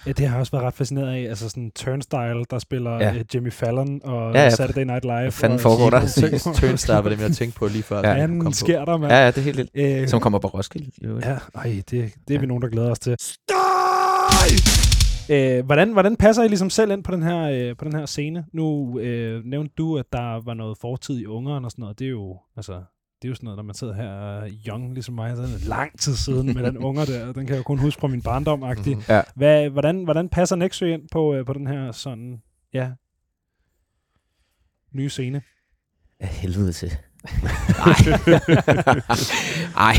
[0.06, 1.20] det har jeg også været ret fascineret af.
[1.28, 2.98] Altså sådan Turnstile, der spiller Ja.
[3.12, 3.14] ja.
[3.20, 4.44] uh, Jimmy Fallon og Ja, ja, ja.
[4.44, 4.50] ja.
[4.50, 5.20] Saturday Night Live.
[5.20, 6.00] Hvad fanden og foregår der?
[6.60, 7.96] Turnstile var det, jeg tænkte på lige før.
[7.96, 8.02] Ja.
[8.02, 8.52] den kom fanden på.
[8.52, 9.12] sker der, mand?
[9.12, 10.02] Ja, ja, det er helt vildt.
[10.02, 10.90] Øh, Som kommer på Roskilde.
[11.02, 11.26] øvrigt.
[11.26, 12.38] Ja, ej, det, det er Ja.
[12.38, 13.16] vi nogen, der glæder os til.
[15.30, 18.06] Øh, hvordan, hvordan passer I ligesom selv ind på den her, øh, på den her
[18.06, 18.44] scene?
[18.52, 21.98] Nu øh, nævnte du, at der var noget fortid i Ungarn og sådan noget.
[21.98, 22.72] Det er jo, altså,
[23.22, 25.46] det er jo sådan noget, når man sidder her uh, young, ligesom mig, så er
[25.46, 27.24] det lang tid siden med den unger der.
[27.32, 28.94] Den kan jeg jo kun huske fra min barndom -agtig.
[28.94, 29.02] Mhm.
[29.08, 29.22] Ja.
[29.34, 32.90] Hvad, hvordan, hvordan passer Nexø ind på, øh, på den her sådan, ja,
[34.94, 35.42] nye scene?
[36.20, 36.92] Af helvede til.
[37.42, 37.94] Nej.
[39.88, 39.94] Ej.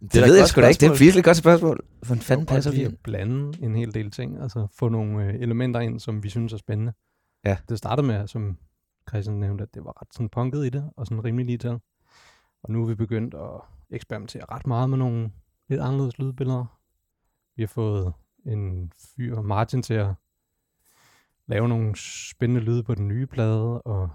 [0.00, 0.80] Det, det et ved jeg sgu da ikke.
[0.80, 0.98] Det er et spørgsmål.
[1.06, 1.84] virkelig godt spørgsmål.
[2.06, 5.80] Hvordan fanden passer vi at blande en hel del ting, altså få nogle øh, elementer
[5.80, 6.92] ind, som vi synes er spændende.
[7.44, 7.56] Ja.
[7.68, 8.56] Det startede med, som
[9.08, 11.78] Christian nævnte, at det var ret sådan punket i det, og sådan rimelig lige til.
[12.66, 15.30] Og nu er vi begyndt at eksperimentere ret meget med nogle
[15.68, 16.80] lidt anderledes lydbilleder.
[17.56, 18.12] Vi har fået
[18.46, 20.14] en fyr, Martin, til at
[21.48, 21.96] lave nogle
[22.30, 24.08] spændende lyde på den nye plade, og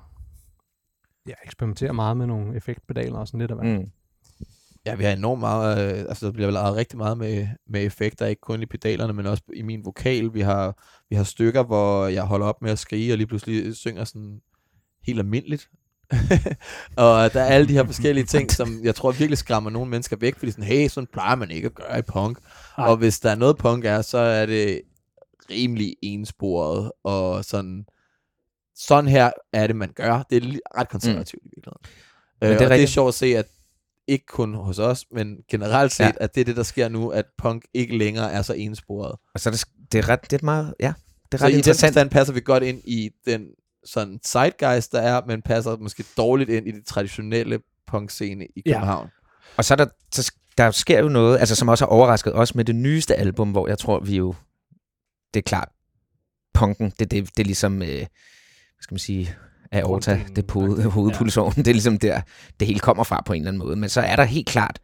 [1.27, 3.77] ja, eksperimentere meget med nogle effektpedaler og sådan lidt af hvad.
[3.77, 3.91] Mm.
[4.85, 8.25] Ja, vi har enormt meget, øh, altså der bliver lavet rigtig meget med, med effekter,
[8.25, 10.33] ikke kun i pedalerne, men også i min vokal.
[10.33, 13.75] Vi har, vi har stykker, hvor jeg holder op med at skrige, og lige pludselig
[13.75, 14.41] synger sådan
[15.03, 15.69] helt almindeligt.
[16.97, 20.15] og der er alle de her forskellige ting, som jeg tror virkelig skræmmer nogle mennesker
[20.15, 22.37] væk, fordi sådan, hey, sådan plejer man ikke at gøre i punk.
[22.77, 22.87] Nej.
[22.87, 24.81] Og hvis der er noget punk er, så er det
[25.49, 27.85] rimelig ensporet, og sådan,
[28.75, 30.23] sådan her er det, man gør.
[30.29, 31.47] Det er ret konservativt mm.
[31.47, 31.81] i virkeligheden.
[32.41, 33.45] Men Øh, det er og det er sjovt at se, at
[34.07, 36.11] ikke kun hos os, men generelt set, Ja.
[36.19, 39.15] at det er det, der sker nu, at punk ikke længere er så ensporet.
[39.33, 40.93] Og så er det, det er ret, det er meget, ja,
[41.25, 41.93] det er Så ret i den interessant.
[41.93, 43.45] forstand passer vi godt ind i den
[43.85, 48.73] sådan zeitgeist, der er, men passer måske dårligt ind i det traditionelle punkscene i Ja.
[48.73, 49.09] København.
[49.57, 52.55] Og så er der, så, der sker jo noget, altså som også har overrasket os
[52.55, 54.35] med det nyeste album, hvor jeg tror, vi jo,
[55.33, 55.69] det er klart,
[56.53, 58.07] punken, det, det, det er ligesom, øh, hvad
[58.81, 59.35] skal man sige,
[59.71, 62.21] aorta, Grunddelen, det er hoved, hovedpulsåren, det er ligesom der,
[62.59, 63.75] det hele kommer fra på en eller anden måde.
[63.75, 64.79] Men så er der helt klart,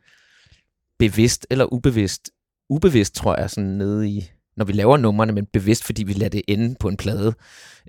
[0.99, 2.29] bevidst eller ubevidst,
[2.69, 6.29] ubevidst tror jeg, sådan nede i, når vi laver numrene, men bevidst, fordi vi lader
[6.29, 7.33] det ende på en plade,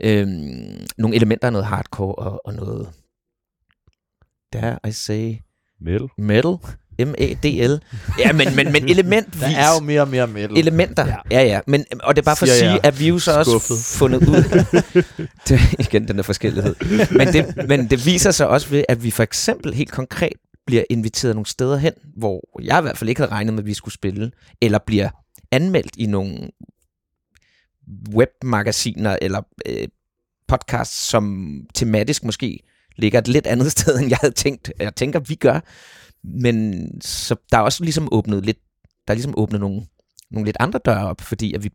[0.00, 2.88] øhm, nogle elementer af noget hardcore og, og noget,
[4.52, 5.34] der I say,
[5.80, 6.08] Metal.
[6.18, 6.56] metal,
[7.06, 7.80] M-A-D-L.
[8.18, 9.40] Ja, men, men, men elementvis.
[9.40, 10.58] Der er jo mere og mere metal.
[10.58, 11.06] elementer.
[11.06, 11.16] Ja.
[11.30, 11.42] Ja.
[11.42, 11.60] ja.
[11.66, 12.80] Men, og det er bare for at Siger sige, jeg.
[12.84, 14.42] at vi jo så også fundet ud
[15.48, 16.74] det, igen den der forskellighed.
[17.10, 20.32] Men det, men det viser sig også ved, at vi for eksempel helt konkret
[20.66, 23.66] bliver inviteret nogle steder hen, hvor jeg i hvert fald ikke havde regnet med, at
[23.66, 24.30] vi skulle spille,
[24.62, 25.08] eller bliver
[25.52, 26.50] anmeldt i nogle
[28.14, 29.88] webmagasiner eller øh,
[30.48, 32.60] podcasts, som tematisk måske
[32.96, 34.72] ligger et lidt andet sted, end jeg havde tænkt.
[34.78, 35.60] Jeg tænker, vi gør.
[36.24, 38.58] Men så der er også ligesom åbnet lidt,
[39.06, 39.86] der er ligesom åbnet nogle,
[40.30, 41.70] nogle lidt andre døre op, fordi at vi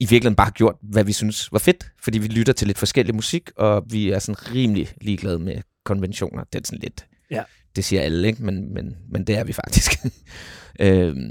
[0.00, 2.78] i virkeligheden bare har gjort, hvad vi synes var fedt, fordi vi lytter til lidt
[2.78, 6.44] forskellig musik, og vi er sådan rimelig ligeglade med konventioner.
[6.44, 7.42] Det er sådan lidt, Ja.
[7.76, 8.42] det siger alle, ikke?
[8.42, 9.90] Men, men, men det er vi faktisk.
[10.80, 11.30] øhm,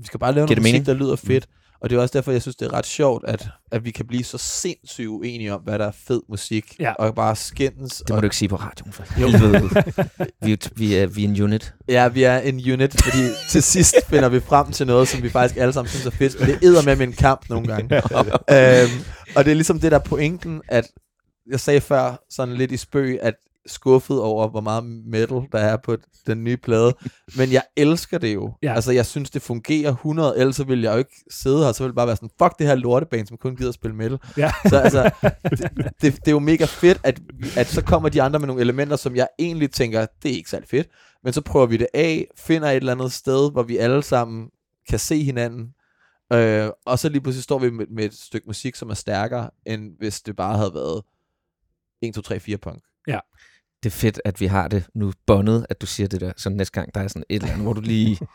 [0.00, 0.86] Vi skal bare lave noget det musik, mening?
[0.86, 1.46] der lyder fedt.
[1.80, 4.06] Og det er også derfor, jeg synes, det er ret sjovt, at, at vi kan
[4.06, 6.76] blive så sindssygt uenige om, hvad der er fed musik.
[6.80, 6.92] Ja.
[6.92, 7.96] Og bare skændes.
[7.96, 9.60] det må og, du ikke sige på radioen, for helvede.
[10.44, 11.74] vi, er, jo- vi, er, vi er en unit.
[11.88, 15.30] Ja, vi er en unit, fordi til sidst finder vi frem til noget, som vi
[15.30, 16.40] faktisk alle sammen synes er fedt.
[16.40, 17.94] Men det æder med en kamp nogle gange.
[18.82, 19.04] øhm,
[19.36, 20.84] og det er ligesom det der er pointen, at
[21.50, 23.34] jeg sagde før sådan lidt i spøg, at
[23.66, 25.96] skuffet over, hvor meget metal der er på
[26.26, 26.94] den nye plade.
[27.36, 28.52] Men jeg elsker det jo.
[28.62, 28.68] Ja.
[28.68, 28.74] Ja.
[28.74, 31.82] Altså, jeg synes, det fungerer 100, ellers så ville jeg jo ikke sidde her, så
[31.82, 34.18] ville det bare være sådan, fuck det her lorteband, som kun gider at spille metal.
[34.36, 34.52] Ja.
[34.68, 35.10] Så altså,
[35.50, 35.70] det,
[36.02, 37.20] det, det er jo mega fedt, at,
[37.56, 40.50] at så kommer de andre med nogle elementer, som jeg egentlig tænker, det er ikke
[40.50, 40.88] særlig fedt.
[41.24, 44.48] Men så prøver vi det af, finder et eller andet sted, hvor vi alle sammen
[44.88, 45.68] kan se hinanden,
[46.32, 49.50] Øh, og så lige pludselig står vi med, med et stykke musik, som er stærkere,
[49.66, 51.02] end hvis det bare havde været
[52.02, 52.82] 1, 2, 3, 4 punk.
[53.82, 56.50] Det er fedt, at vi har det nu bondet, at du siger det der, så
[56.50, 58.18] næste gang der er sådan et eller andet, hvor du lige...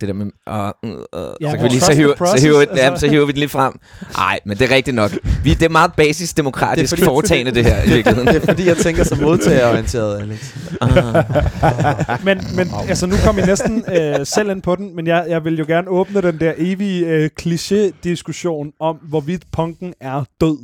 [0.00, 0.26] Det der med...
[0.26, 0.96] Uh, uh, uh,
[1.40, 2.76] Ja, så, kan vi lige, så, hiver, så, process, hiver, altså.
[2.76, 3.72] ja, så hiver vi den lidt frem.
[4.16, 5.10] Nej, men det er rigtigt nok.
[5.44, 8.28] Vi, det er meget basis demokratisk Det er fordi- foretagende, det her i virkeligheden.
[8.34, 10.54] Det er fordi, jeg tænker så modtagerorienteret, Alex.
[10.80, 12.24] Ah.
[12.24, 15.44] Men, men altså, nu kom I næsten øh, selv ind på den, men jeg, jeg
[15.44, 20.58] vil jo gerne åbne den der evige øh, kliché-diskussion om, hvorvidt punken er død.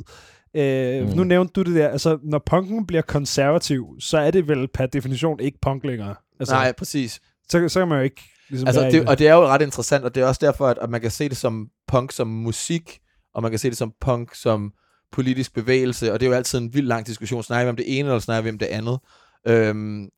[0.57, 1.15] Øh, Mm.
[1.15, 4.85] Nu nævnte du det der, altså når punken bliver konservativ, så er det vel per
[4.85, 6.15] definition ikke punk længere.
[6.39, 7.19] Altså, Nej, præcis.
[7.49, 10.03] Så, så kan man jo ikke ligesom Altså, det, og det er jo ret interessant,
[10.05, 12.99] og det er også derfor, at, at man kan se det som punk som musik,
[13.33, 14.73] og man kan se det som punk som
[15.11, 17.43] politisk bevægelse, og det er jo altid en vild lang diskussion.
[17.43, 18.99] Snakker vi om det ene, eller snakker vi om det andet?
[19.47, 20.09] Øhm,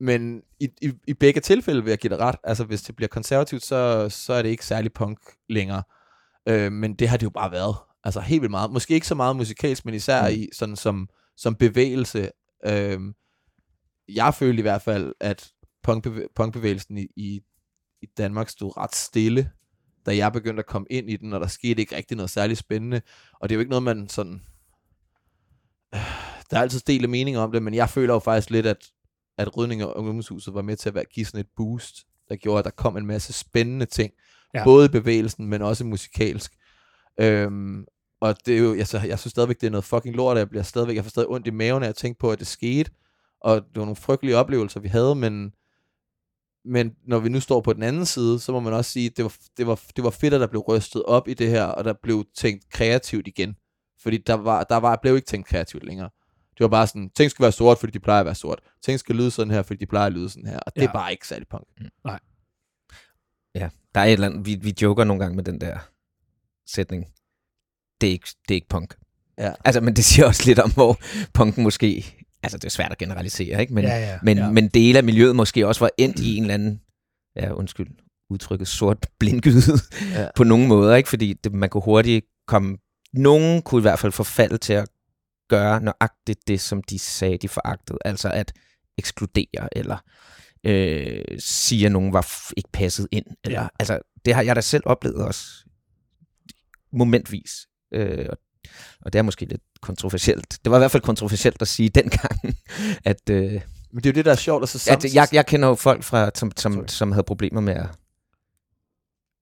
[0.00, 2.36] men i, i, i begge tilfælde vil jeg give det ret.
[2.44, 5.18] Altså, hvis det bliver konservativt, så, så er det ikke særlig punk
[5.48, 5.82] længere.
[6.48, 7.74] Øh, men det har det jo bare været.
[8.04, 8.70] Altså, helt vildt meget.
[8.72, 10.34] Måske ikke så meget musikalsk, men især Mm.
[10.34, 12.30] i sådan som, som bevægelse.
[12.66, 13.14] Øhm,
[14.08, 15.52] jeg følte i hvert fald, at
[15.88, 17.40] punkbevæ- punkbevægelsen i, i,
[18.02, 19.50] i Danmark stod ret stille,
[20.06, 22.58] da jeg begyndte at komme ind i den, og der skete ikke rigtig noget særligt
[22.58, 23.00] spændende.
[23.40, 24.42] Og det er jo ikke noget, man sådan...
[26.50, 28.90] Der er altid delte meninger om det, men jeg føler jo faktisk lidt, at,
[29.38, 31.94] at Rydning og Ungdomshuset var med til at være, give sådan et boost,
[32.28, 34.12] der gjorde, at der kom en masse spændende ting.
[34.54, 34.64] Ja.
[34.64, 36.52] Både i bevægelsen, men også musikalsk.
[37.20, 37.84] Øhm,
[38.24, 40.62] og det er jo, altså, jeg synes stadigvæk, det er noget fucking lort, jeg bliver
[40.62, 42.90] stadigvæk, jeg får stadig ondt i maven, af at tænke på, at det skete.
[43.40, 45.52] Og det var nogle frygtelige oplevelser, vi havde, men,
[46.64, 49.16] men når vi nu står på den anden side, så må man også sige, at
[49.16, 51.64] det var, det var, det var fedt, at der blev rystet op i det her,
[51.64, 53.56] og der blev tænkt kreativt igen.
[54.02, 56.10] Fordi der, var, der var, blev ikke tænkt kreativt længere.
[56.58, 58.60] Det var bare sådan, ting skal være sort, fordi de plejer at være sort.
[58.82, 60.58] Ting skal lyde sådan her, fordi de plejer at lyde sådan her.
[60.58, 60.86] Og det Ja.
[60.88, 61.64] er bare ikke særlig punk.
[63.54, 65.78] Ja, der er et eller andet, vi, vi joker nogle gange med den der
[66.66, 67.06] sætning.
[68.04, 68.94] Det er ikke, det er ikke punk.
[69.38, 69.52] Ja.
[69.64, 70.98] Altså, men det siger også lidt om, hvor
[71.34, 72.04] punken måske...
[72.42, 73.74] Altså, det er svært at generalisere, ikke?
[73.74, 74.18] Men, ja, ja.
[74.22, 74.50] men, ja.
[74.50, 76.80] men dele af miljøet måske også var endt i en eller anden...
[77.36, 77.86] Ja, undskyld
[78.30, 79.72] udtrykket sort blindgyde
[80.14, 80.28] Ja.
[80.36, 81.08] på nogle måder, ikke?
[81.08, 82.76] Fordi det, man kunne hurtigt komme...
[83.12, 84.88] Nogen kunne i hvert fald forfalde til at
[85.48, 87.98] gøre nøjagtigt det, som de sagde, de foragtede.
[88.04, 88.52] Altså at
[88.98, 89.96] ekskludere, eller
[90.64, 93.26] øh, sige, at nogen var f- ikke passet ind.
[93.44, 93.68] Eller, ja.
[93.78, 95.44] Altså, det har jeg da selv oplevet også
[96.92, 97.66] momentvis.
[97.94, 98.38] Øh, og,
[99.00, 100.58] og det er måske lidt kontroversielt.
[100.64, 102.40] Det var i hvert fald kontroversielt at sige dengang,
[103.04, 103.52] at, øh,
[103.92, 104.62] Men det er jo det, der er sjovt.
[104.62, 106.84] Og så at samtidig, jeg, jeg kender jo folk, fra, som, som, Sorry.
[106.88, 107.86] som havde problemer med at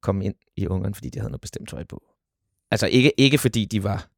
[0.02, 2.02] komme ind i ungerne, fordi de havde noget bestemt tøj på.
[2.70, 4.08] Altså ikke, ikke fordi de var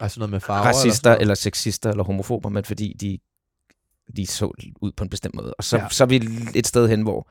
[0.00, 0.60] Altså noget med farver.
[0.66, 3.18] racister, eller, eller sexister, eller homofober, men fordi de,
[4.16, 4.44] de så
[4.80, 5.54] ud på en bestemt måde.
[5.54, 5.88] Og så, Ja.
[5.90, 6.16] så er vi
[6.54, 7.30] et sted hen, hvor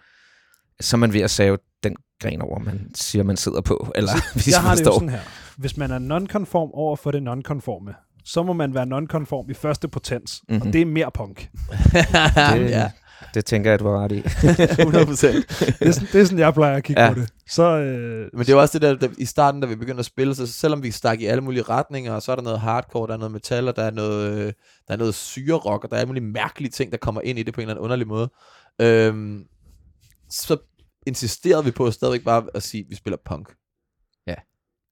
[0.82, 3.92] så er man ved at save den gren over, man siger, man sidder på.
[3.96, 5.22] Eller hvis jeg I har det jo sådan her.
[5.60, 9.88] Hvis man er non-conform over for det non-conforme, så må man være non-conform i første
[9.88, 10.62] potens, mm-hmm.
[10.62, 10.72] og Mhm.
[10.72, 11.50] det er mere punk.
[12.54, 12.92] Det, ja,
[13.34, 14.18] det tænker jeg, du var ret i.
[14.82, 15.50] 100 procent.
[15.60, 17.08] Det er sådan, det er sådan jeg plejer at kigge ja.
[17.08, 17.14] Ja.
[17.14, 17.30] på det.
[17.50, 20.06] Så, øh, Men det var også det der, der, i starten, da vi begyndte at
[20.06, 23.08] spille, så selvom vi stak i alle mulige retninger, og så er der noget hardcore,
[23.08, 24.54] der er noget metal, og der er noget, øh,
[24.88, 27.44] der er noget syre-rock, og der er alle mulige mærkelige ting, der kommer ind i
[27.44, 28.30] det på en eller anden underlig måde,
[28.82, 29.44] øhm,
[30.30, 30.58] så
[31.08, 33.48] insisterede vi på stadigvæk bare at sige, at vi spiller punk.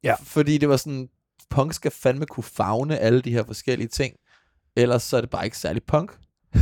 [0.04, 0.16] Ja.
[0.24, 1.10] Fordi det var sådan,
[1.50, 4.16] punk skal fandme kunne fagne alle de her forskellige ting,
[4.76, 6.12] ellers så er det bare ikke særlig punk.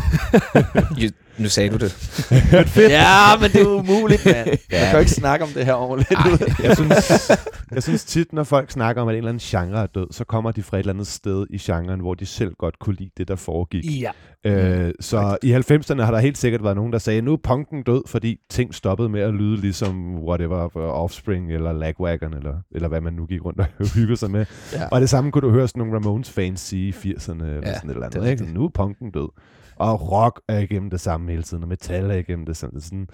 [1.37, 1.91] Nu sagde du det.
[1.91, 2.91] fedt.
[3.01, 4.45] Ja, men det er umuligt, mand.
[4.47, 4.79] Man Ja.
[4.85, 6.19] kan jo ikke snakke om det her ordentligt.
[6.63, 7.31] Jeg synes,
[7.71, 10.23] jeg synes tit, når folk snakker om, at en eller anden genre er død, så
[10.23, 13.09] kommer de fra et eller andet sted i genren, hvor de selv godt kunne lide
[13.17, 13.83] det, der foregik.
[14.01, 14.11] Ja.
[14.45, 17.83] Øh, så i 90'erne har der helt sikkert været nogen, der sagde, nu er punken
[17.83, 22.87] død, fordi ting stoppede med at lyde ligesom whatever, for Offspring eller Lagwagon, eller, eller
[22.87, 24.45] hvad man nu gik rundt og hyggede sig med.
[24.73, 24.87] Ja.
[24.91, 27.89] Og det samme kunne du høre sådan nogle Ramones-fans sige i 80'erne, eller Ja, sådan
[27.89, 28.31] et eller det er andet.
[28.41, 28.53] Ikke?
[28.53, 29.29] Nu er punken død.
[29.77, 32.81] Og rock er igennem det samme hele tiden, og metal er igennem det samme.
[32.81, 33.07] Sådan,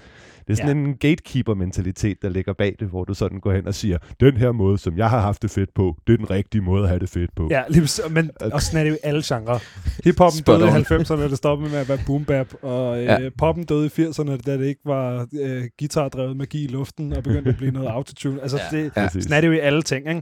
[0.48, 0.88] det er sådan ja.
[0.90, 4.52] en gatekeeper-mentalitet, der ligger bag det, hvor du sådan går hen og siger, den her
[4.52, 7.00] måde, som jeg har haft det fedt på, det er den rigtige måde at have
[7.00, 7.48] det fedt på.
[7.52, 9.60] Ja, lige, men og sådan er det jo i alle genrer.
[10.04, 10.82] Hiphoppen døde i on.
[10.82, 13.30] 90'erne, det stoppede med at være boom bap, og øh, Ja.
[13.38, 17.50] poppen døde i 80'erne, da det ikke var øh, guitardrevet magi i luften, og begyndte
[17.50, 18.42] at blive noget autotune.
[18.42, 18.78] Altså, Ja.
[18.78, 19.08] det, Ja.
[19.10, 20.22] Sådan er det jo i alle ting, ikke?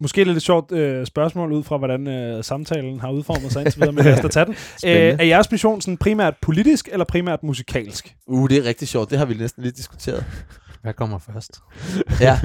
[0.00, 3.80] Måske lidt et sjovt øh, spørgsmål ud fra, hvordan øh, samtalen har udformet sig indtil
[3.80, 4.54] videre, men lad os da tage den.
[4.58, 5.22] Øh, Spændende.
[5.22, 8.16] er jeres mission sådan primært politisk eller primært musikalsk?
[8.26, 9.10] Uh, det er rigtig sjovt.
[9.10, 10.24] Det har vi næsten lidt diskuteret.
[10.82, 11.58] Hvad kommer først?
[12.20, 12.40] Ja.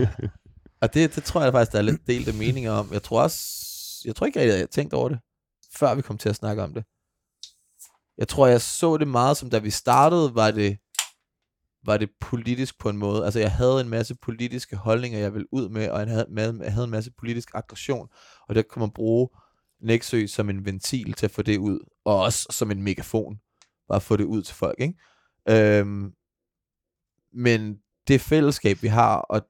[0.82, 2.90] Og det, det tror jeg faktisk, der er lidt delte meninger om.
[2.94, 3.40] Jeg tror også,
[4.06, 5.20] jeg tror ikke jeg tænkt over det,
[5.78, 6.84] før vi kom til at snakke om det.
[8.18, 10.78] Jeg tror, jeg så det meget som, da vi startede, var det,
[11.86, 13.26] var det politisk på en måde.
[13.26, 16.60] Altså, jeg havde en masse politiske holdninger, jeg ville ud med, og jeg havde, med,
[16.64, 18.10] jeg havde en masse politisk aggression,
[18.48, 19.30] og det kunne man bruge
[19.82, 23.40] Nexø som en ventil til at få det ud, og også som en megafon,
[23.88, 25.80] bare at få det ud til folk, ikke?
[25.80, 26.14] Øhm,
[27.34, 29.42] men det fællesskab, vi har, og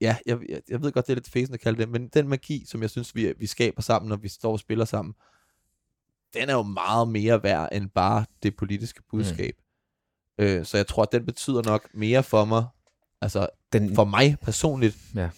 [0.00, 2.28] ja, jeg, jeg, jeg ved godt, det er lidt fæsende at kalde det, men den
[2.28, 5.14] magi, som jeg synes, vi, vi skaber sammen, når vi står og spiller sammen,
[6.34, 9.54] den er jo meget mere værd end bare det politiske budskab.
[9.58, 9.67] Mm.
[10.38, 12.66] Øh, så jeg tror, at den betyder nok mere for mig,
[13.20, 14.96] altså Den, for mig personligt.
[15.14, 15.30] Ja.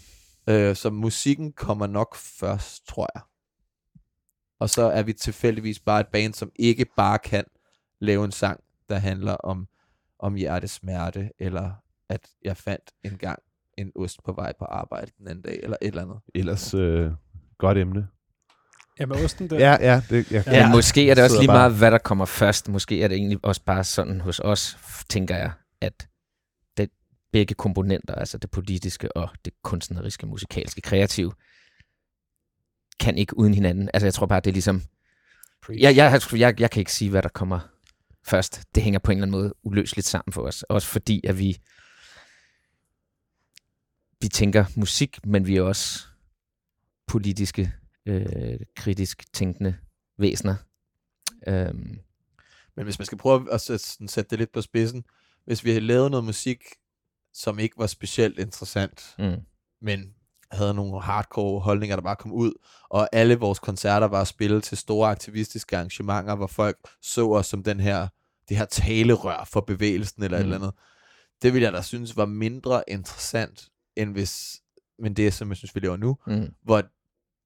[0.49, 3.23] Øh, så musikken kommer nok først, tror jeg.
[4.61, 7.45] Og så er vi tilfældigvis bare et band, som ikke bare kan
[8.01, 9.69] lave en sang, der handler om,
[10.19, 11.73] om hjertesmerte, eller
[12.09, 13.39] at jeg fandt engang
[13.79, 16.19] en ost på vej på arbejde den anden dag, eller et eller andet.
[16.35, 17.13] Ellers øh,
[17.59, 18.09] godt emne.
[18.98, 19.59] Ja, med osten der.
[19.59, 20.03] Ja, ja.
[20.11, 22.68] Det, jeg, Ja, ja, måske er det også lige meget, hvad der kommer først.
[22.68, 26.09] Måske er det egentlig også bare sådan hos os, tænker jeg, at
[26.76, 26.90] det,
[27.33, 31.33] begge komponenter, altså det politiske og det kunstneriske, musikalske, kreative,
[33.00, 33.90] kan ikke uden hinanden.
[33.94, 34.83] Altså jeg tror bare, det er ligesom...
[35.68, 37.61] Jeg, jeg, jeg, jeg kan ikke sige, hvad der kommer
[38.26, 38.62] først.
[38.74, 40.62] Det hænger på en eller anden måde uløseligt sammen for os.
[40.62, 41.59] Også fordi, at vi
[44.20, 46.07] vi tænker musik, men vi er også
[47.07, 47.72] politiske,
[48.07, 49.77] øh, kritisk tænkende
[50.19, 50.57] væsener.
[51.49, 51.99] Øhm,
[52.77, 55.05] Men hvis man skal prøve at sætte, sådan, sætte det lidt på spidsen,
[55.45, 56.65] hvis vi havde lavet noget musik,
[57.35, 59.37] som ikke var specielt interessant, mm,
[59.83, 60.15] men
[60.51, 62.53] havde nogle hardcore holdninger, der bare kom ud,
[62.89, 67.63] og alle vores koncerter var spillet til store aktivistiske arrangementer, hvor folk så os som
[67.63, 68.09] den her,
[68.49, 70.43] det her talerør for bevægelsen eller mm.
[70.43, 70.53] et Mm.
[70.53, 70.79] eller andet.
[71.43, 74.61] Det ville jeg da synes var mindre interessant, end hvis,
[74.99, 76.83] men det er som jeg synes, vi laver nu, mm, hvor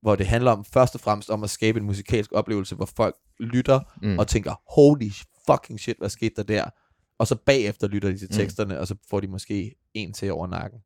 [0.05, 3.15] hvor det handler om først og fremmest om at skabe en musikalsk oplevelse, hvor folk
[3.41, 4.09] lytter Mm.
[4.09, 4.19] mm.
[4.19, 5.11] og tænker, holy
[5.51, 6.65] fucking shit, hvad skete der der?
[7.19, 8.37] Og så bagefter lytter de til Mm.
[8.37, 10.79] teksterne, og så får de måske en til over nakken.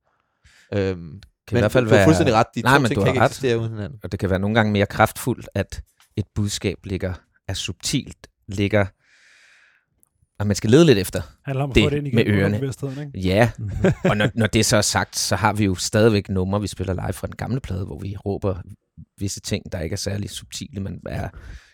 [0.72, 2.88] Øhm, kan men i hvert fald du har være, fuldstændig ret, de Nej, to men
[2.88, 3.26] ting du kan ikke ret.
[3.30, 4.00] eksistere uden hinanden.
[4.02, 5.82] og det kan være nogle gange mere kraftfuldt, at
[6.16, 7.14] et budskab ligger,
[7.48, 8.86] er subtilt, ligger,
[10.38, 11.22] og man skal lede lidt efter.
[11.44, 13.06] handler om at Det få det ind med igennem ørerne.
[13.06, 13.18] ikke?
[13.28, 13.50] Ja,
[14.04, 16.94] og når, når det så er sagt, så har vi jo stadigvæk numre, vi spiller
[16.94, 18.54] live fra den gamle plade, hvor vi råber
[19.18, 21.28] visse ting, der ikke er særlig subtile, men er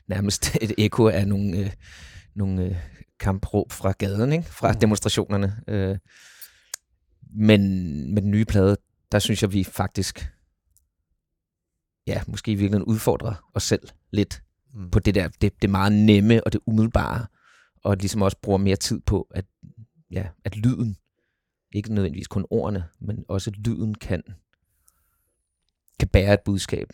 [0.08, 1.70] nærmest et ekko af nogle, øh,
[2.34, 2.76] nogle øh,
[3.20, 4.44] kampråb fra gaden, ikke?
[4.48, 4.80] fra Mhm.
[4.80, 5.60] demonstrationerne.
[5.68, 5.98] Øh,
[7.36, 7.60] men
[8.14, 8.76] med den nye plade,
[9.12, 10.28] der synes jeg, vi faktisk
[12.06, 14.40] ja, måske i virkeligheden udfordrer os selv lidt
[14.76, 14.90] Mm.
[14.90, 17.26] på det der, det, det meget nemme og det umiddelbare,
[17.84, 19.44] og ligesom også bruger mere tid på, at,
[20.10, 20.96] ja, at lyden,
[21.72, 24.22] ikke nødvendigvis kun ordene, men også lyden kan,
[25.98, 26.88] kan bære et budskab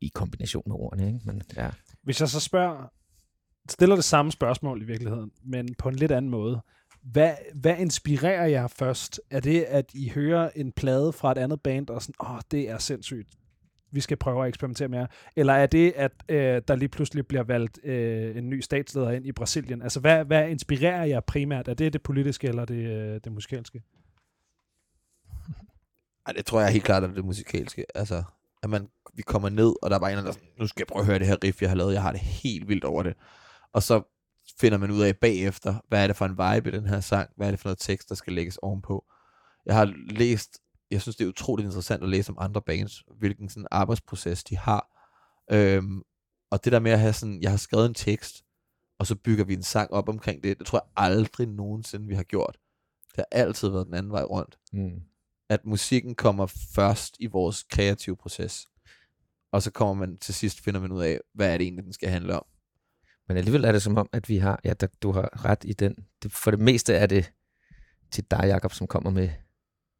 [0.00, 1.06] i kombination med ordene.
[1.06, 1.20] Ikke?
[1.24, 1.70] Men, ja.
[2.02, 2.92] Hvis jeg så spørger,
[3.68, 6.60] stiller det samme spørgsmål i virkeligheden, men på en lidt anden måde.
[7.02, 9.20] Hvad, hvad inspirerer jer først?
[9.30, 12.40] Er det, at I hører en plade fra et andet band, og sådan, åh, oh,
[12.50, 13.28] det er sindssygt,
[13.92, 15.06] vi skal prøve at eksperimentere mere?
[15.36, 19.26] Eller er det, at øh, der lige pludselig bliver valgt øh, en ny statsleder ind
[19.26, 19.82] i Brasilien?
[19.82, 21.68] Altså, hvad, hvad inspirerer jer primært?
[21.68, 23.82] Er det det politiske, eller det, øh, det musikalske?
[26.26, 27.84] Ej, det tror jeg helt klart er det musikalske.
[27.94, 28.22] Altså,
[28.62, 30.80] at man, vi kommer ned, og der er bare en der er sådan, nu skal
[30.80, 31.92] jeg prøve at høre det her riff, jeg har lavet.
[31.94, 33.14] Jeg har det helt vildt over det.
[33.72, 34.02] Og så
[34.60, 37.30] finder man ud af bagefter, hvad er det for en vibe i den her sang?
[37.36, 39.04] Hvad er det for noget tekst, der skal lægges ovenpå?
[39.66, 40.58] Jeg har læst,
[40.90, 44.56] jeg synes det er utroligt interessant at læse om andre bands, hvilken sådan arbejdsproces de
[44.56, 44.86] har.
[45.52, 46.02] Øhm,
[46.50, 48.44] og det der med at have sådan, jeg har skrevet en tekst,
[48.98, 52.14] og så bygger vi en sang op omkring det, det tror jeg aldrig nogensinde, vi
[52.14, 52.58] har gjort.
[53.10, 55.00] Det har altid været den anden vej rundt Mm.
[55.48, 58.66] at musikken kommer først i vores kreative proces.
[59.52, 61.92] Og så kommer man til sidst, finder man ud af, hvad er det egentlig, den
[61.92, 62.44] skal handle om.
[63.28, 65.72] Men alligevel er det som om, at vi har, ja, der, du har ret i
[65.72, 65.94] den.
[66.22, 67.32] Det, for det meste er det
[68.10, 69.28] til dig, Jacob, som kommer med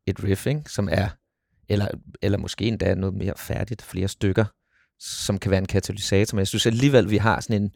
[0.07, 0.63] et riff, ikke?
[0.67, 1.09] som er,
[1.69, 1.89] eller,
[2.23, 4.45] eller måske endda noget mere færdigt, flere stykker,
[4.99, 6.37] som kan være en katalysator.
[6.37, 7.75] Men jeg synes alligevel, vi har sådan en,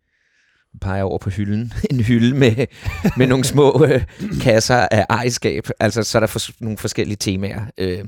[0.81, 2.67] peger over på hylden, en hylde med,
[3.17, 4.05] med nogle små øh,
[4.43, 5.69] kasser af ejerskab.
[5.81, 7.67] Altså, så er der for, nogle forskellige temaer.
[7.79, 8.05] Øh,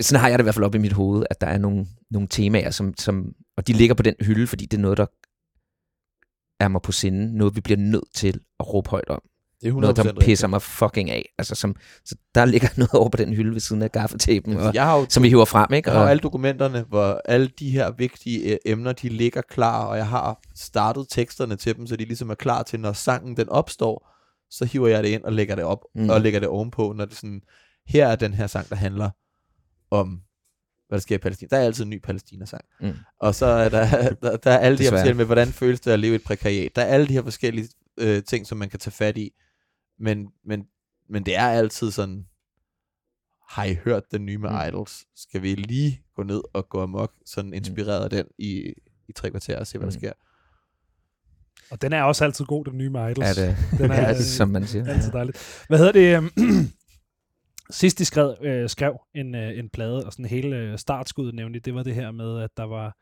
[0.00, 1.86] sådan har jeg det i hvert fald op i mit hoved, at der er nogle,
[2.10, 5.06] nogle temaer, som, som, og de ligger på den hylde, fordi det er noget, der
[6.60, 7.38] er mig på sinde.
[7.38, 9.22] Noget, vi bliver nødt til at råbe højt om.
[9.60, 10.24] Det er 100% Noget, der rigtigt.
[10.24, 11.28] pisser mig fucking af.
[11.38, 14.74] Altså, som, så der ligger noget over på den hylde ved siden af gaffetapen, og,
[14.74, 15.90] Jeg har jo som vi hiver frem, ikke?
[15.90, 19.84] jeg har Og, alle dokumenterne, hvor alle de her vigtige øh, emner, de ligger klar,
[19.84, 23.36] og jeg har startet teksterne til dem, så de ligesom er klar til, når sangen
[23.36, 24.12] den opstår,
[24.50, 26.10] så hiver jeg det ind og lægger det op, mm.
[26.10, 27.40] og lægger det ovenpå, når det sådan,
[27.88, 29.10] her er den her sang, der handler
[29.90, 30.22] om,
[30.88, 31.48] hvad der sker i Palæstina.
[31.50, 32.64] Der er altid en ny Palæstina-sang.
[32.80, 32.92] Mm.
[33.20, 35.90] Og så er der, der, der er alle de her forskellige med, hvordan føles det
[35.90, 36.76] at leve i et prekariat.
[36.76, 37.68] Der er alle de her forskellige
[37.98, 39.30] øh, ting, som man kan tage fat i.
[39.98, 40.64] Men, men,
[41.10, 42.26] men det er altid sådan,
[43.48, 44.54] har I hørt den nye med Mm.
[44.56, 44.68] mm.
[44.68, 45.04] Idols?
[45.16, 48.72] Skal vi lige gå ned og gå amok, sådan inspireret af den i,
[49.08, 50.00] i tre kvarter og se, hvad der Mm.
[50.00, 50.12] sker?
[51.70, 53.38] Og den er også altid god, den nye med Idols.
[53.38, 54.86] er det, Den er, er øh, det, som man siger.
[54.94, 55.64] Altid dejligt.
[55.68, 56.30] Hvad hedder det?
[57.70, 61.60] Sidst de skrev, øh, skrev en, øh, en plade, og sådan hele øh, startskuddet nævnte,
[61.60, 62.96] det var det her med, at der var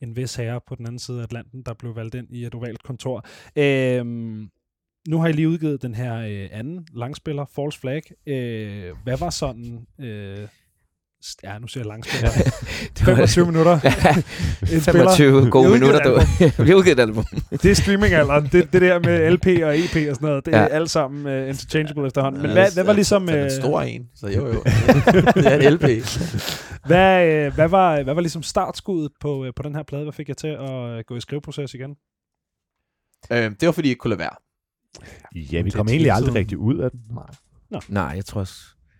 [0.00, 2.54] en vis herre på den anden side af Atlanten, der blev valgt ind i et
[2.54, 3.24] ovalt kontor.
[3.56, 4.06] Øh,
[5.08, 8.02] nu har I lige udgivet den her øh, anden langspiller, False Flag.
[8.26, 9.86] Øh, hvad var sådan...
[10.00, 10.48] Øh,
[11.42, 12.30] ja, nu siger jeg langspiller.
[12.98, 13.78] Det var- 25 minutter.
[13.80, 14.80] Spiller.
[14.80, 16.20] 25 gode minutter, du.
[16.64, 17.24] Vi har udgivet et album.
[17.50, 18.48] Det er streamingalderen.
[18.52, 20.66] Det, det der med LP og EP og sådan noget, det er Ja.
[20.66, 22.42] alt sammen uh, interchangeable efterhånden.
[22.42, 23.26] Men Ja, hvad, det- hvad var ligesom...
[23.26, 24.62] Den er øh, en stor en, så jo jo.
[25.34, 25.84] det er en LP.
[26.86, 30.02] Hvad, øh, hvad, var, hvad var ligesom startskuddet på, øh, på den her plade?
[30.02, 31.90] Hvad fik jeg til at øh, gå i skriveproces igen?
[33.32, 34.36] øhm, det var fordi, jeg ikke kunne lade være.
[35.52, 37.00] Ja, vi Det kom egentlig aldrig rigtig ud af den.
[37.70, 37.80] Nej.
[37.88, 38.54] Nej, jeg tror også.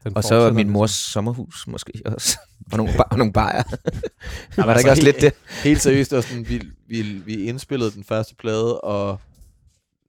[0.05, 0.73] Den Og så min ligesom.
[0.73, 2.39] mors sommerhus måske også.
[2.73, 3.63] Og nogle, bar, og nogle bajer.
[4.57, 5.63] var der Altså, ikke også helt- lidt det?
[5.65, 9.21] Helt seriøst, det var sådan, vi, vi, vi indspillede den første plade, og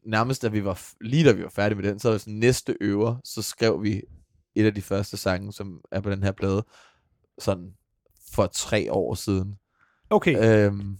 [0.05, 2.33] nærmest da vi var, lige da vi var færdige med den, så var det sådan,
[2.33, 4.01] næste øver, så skrev vi
[4.55, 6.65] et af de første sange, som er på den her plade,
[7.39, 7.69] sådan
[8.33, 9.55] for tre år siden.
[10.09, 10.65] Okay.
[10.67, 10.97] Øhm,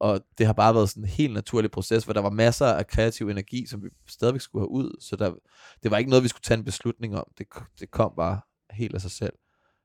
[0.00, 2.86] og det har bare været sådan en helt naturlig proces, hvor der var masser af
[2.86, 5.34] kreativ energi, som vi stadigvæk skulle have ud, så der,
[5.82, 7.24] det var ikke noget, vi skulle tage en beslutning om.
[7.38, 7.46] Det,
[7.80, 8.40] det kom bare
[8.70, 9.32] helt af sig selv.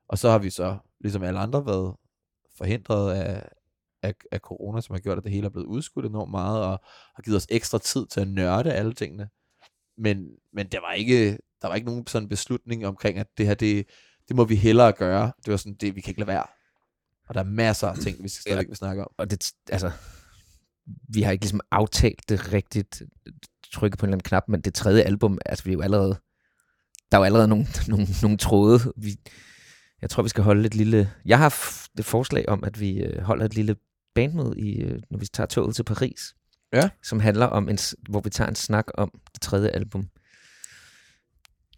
[0.07, 1.95] Og så har vi så, ligesom alle andre, været
[2.57, 3.49] forhindret af,
[4.03, 6.79] af, af corona, som har gjort, at det hele er blevet udskudt enormt meget, og
[7.15, 9.29] har givet os ekstra tid til at nørde alle tingene.
[9.97, 13.53] Men, men der var ikke, der var ikke nogen sådan beslutning omkring, at det her,
[13.53, 13.87] det,
[14.27, 15.31] det må vi hellere gøre.
[15.45, 16.45] Det var sådan, det, vi kan ikke lade være.
[17.27, 19.11] Og der er masser af ting, vi skal stadigvæk vil snakke om.
[19.17, 19.91] og det, altså,
[21.09, 23.01] vi har ikke ligesom aftalt det rigtigt,
[23.73, 26.19] trykket på en eller anden knap, men det tredje album, altså vi er jo allerede,
[27.11, 28.93] der er jo allerede nogle, nogle, nogle tråde.
[28.97, 29.17] Vi,
[30.01, 31.55] jeg tror, vi skal holde et lille, jeg har
[31.97, 33.75] det forslag om, at vi øh, holder et lille
[34.15, 36.35] bandmøde, i, øh, når vi tager toget til Paris,
[36.73, 36.89] Ja.
[37.03, 37.77] som handler om, en,
[38.09, 40.07] hvor vi tager en snak om det tredje album.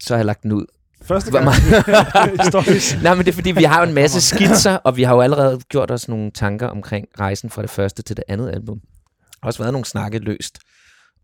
[0.00, 0.66] Så har jeg lagt den ud.
[1.08, 1.44] Første gang.
[3.02, 5.20] Nej, men det er fordi, vi har jo en masse skitser, og vi har jo
[5.20, 8.80] allerede gjort os nogle tanker omkring rejsen fra det første til det andet album.
[8.80, 10.58] Der har også været nogle snakke løst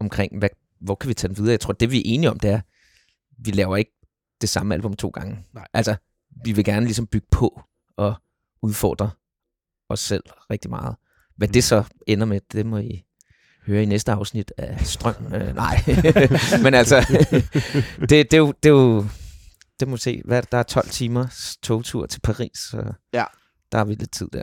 [0.01, 0.49] omkring, hvad,
[0.81, 1.51] hvor kan vi tage den videre.
[1.51, 2.61] Jeg tror, det vi er enige om, det er,
[3.39, 3.93] vi laver ikke
[4.41, 5.39] det samme album to gange.
[5.55, 5.67] Nej.
[5.75, 5.97] Altså,
[6.45, 7.63] vi vil gerne ligesom bygge på
[7.97, 8.15] og
[8.63, 9.11] udfordre
[9.89, 10.97] os selv rigtig meget.
[11.37, 13.05] Hvad det så ender med, det må I
[13.67, 15.35] høre i næste afsnit af Strøm.
[15.35, 15.85] Øh, nej,
[16.65, 17.07] men altså,
[18.01, 19.07] det, det, er jo, det er jo,
[19.81, 20.23] det må se.
[20.25, 23.25] Hvad, er der er 12 timers togtur til Paris, så Ja.
[23.73, 24.43] der har vi lidt tid der.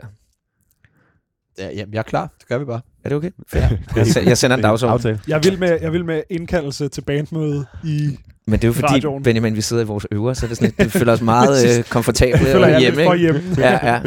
[1.58, 2.34] Ja, jamen, jeg er klar.
[2.38, 2.80] Det gør vi bare.
[3.04, 3.30] Er det okay?
[3.54, 3.68] Ja.
[3.96, 4.94] Jeg, se- jeg sender en dagsorden.
[4.94, 5.20] Aftale.
[5.28, 8.18] Jeg vil med, jeg vil med indkaldelse til bandmøde i...
[8.46, 9.22] Men det er jo fordi, Radioen.
[9.22, 11.84] Benjamin, vi sidder i vores øver, så det sådan, lidt- vi føler os meget øh,
[11.84, 13.02] komfortable føler, er hjemme.
[13.02, 13.16] ikke?
[13.16, 13.40] hjemme.
[13.58, 14.00] Ja, ja.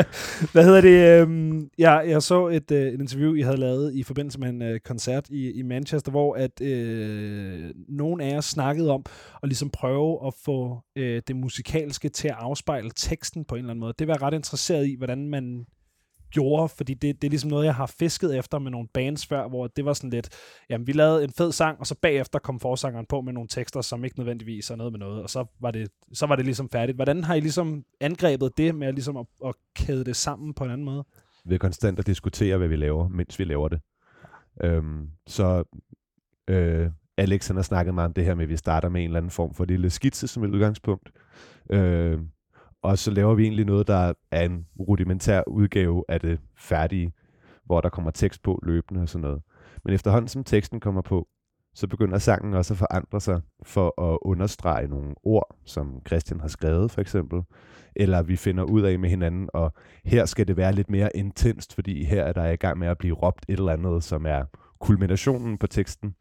[0.52, 1.20] Hvad hedder det?
[1.20, 4.62] øhm, jeg, jeg så et, øh, et interview, I havde lavet i forbindelse med en
[4.62, 9.04] øh, koncert i, i Manchester, hvor at øh, nogen af jer snakkede om
[9.42, 13.70] at ligesom prøve at få øh, det musikalske til at afspejle teksten på en eller
[13.70, 13.94] anden måde.
[13.98, 15.64] Det var jeg ret interesseret i, hvordan man
[16.32, 19.48] gjorde, fordi det, det er ligesom noget, jeg har fisket efter med nogle bands før,
[19.48, 20.28] hvor det var sådan lidt,
[20.70, 23.80] jamen vi lavede en fed sang, og så bagefter kom forsangeren på med nogle tekster,
[23.80, 26.68] som ikke nødvendigvis er noget med noget, og så var det, så var det ligesom
[26.68, 26.96] færdigt.
[26.96, 30.64] Hvordan har I ligesom angrebet det med at, ligesom at, at kæde det sammen på
[30.64, 31.04] en anden måde?
[31.44, 33.80] ved konstant at diskutere, hvad vi laver, mens vi laver det.
[34.64, 35.64] Øhm, så
[36.48, 39.06] øh, Alex han har snakket meget om det her med, at vi starter med en
[39.06, 41.10] eller anden form for lille skitse som et udgangspunkt.
[41.70, 42.18] Øh,
[42.82, 47.12] og så laver vi egentlig noget, der er en rudimentær udgave af det færdige,
[47.64, 49.42] hvor der kommer tekst på løbende og sådan noget.
[49.84, 51.28] Men efterhånden som teksten kommer på,
[51.74, 56.48] så begynder sangen også at forandre sig for at understrege nogle ord, som Christian har
[56.48, 57.42] skrevet for eksempel,
[57.96, 59.72] eller vi finder ud af med hinanden, og
[60.04, 62.98] her skal det være lidt mere intenst, fordi her er der i gang med at
[62.98, 64.44] blive råbt et eller andet, som er
[64.80, 66.14] kulminationen på teksten.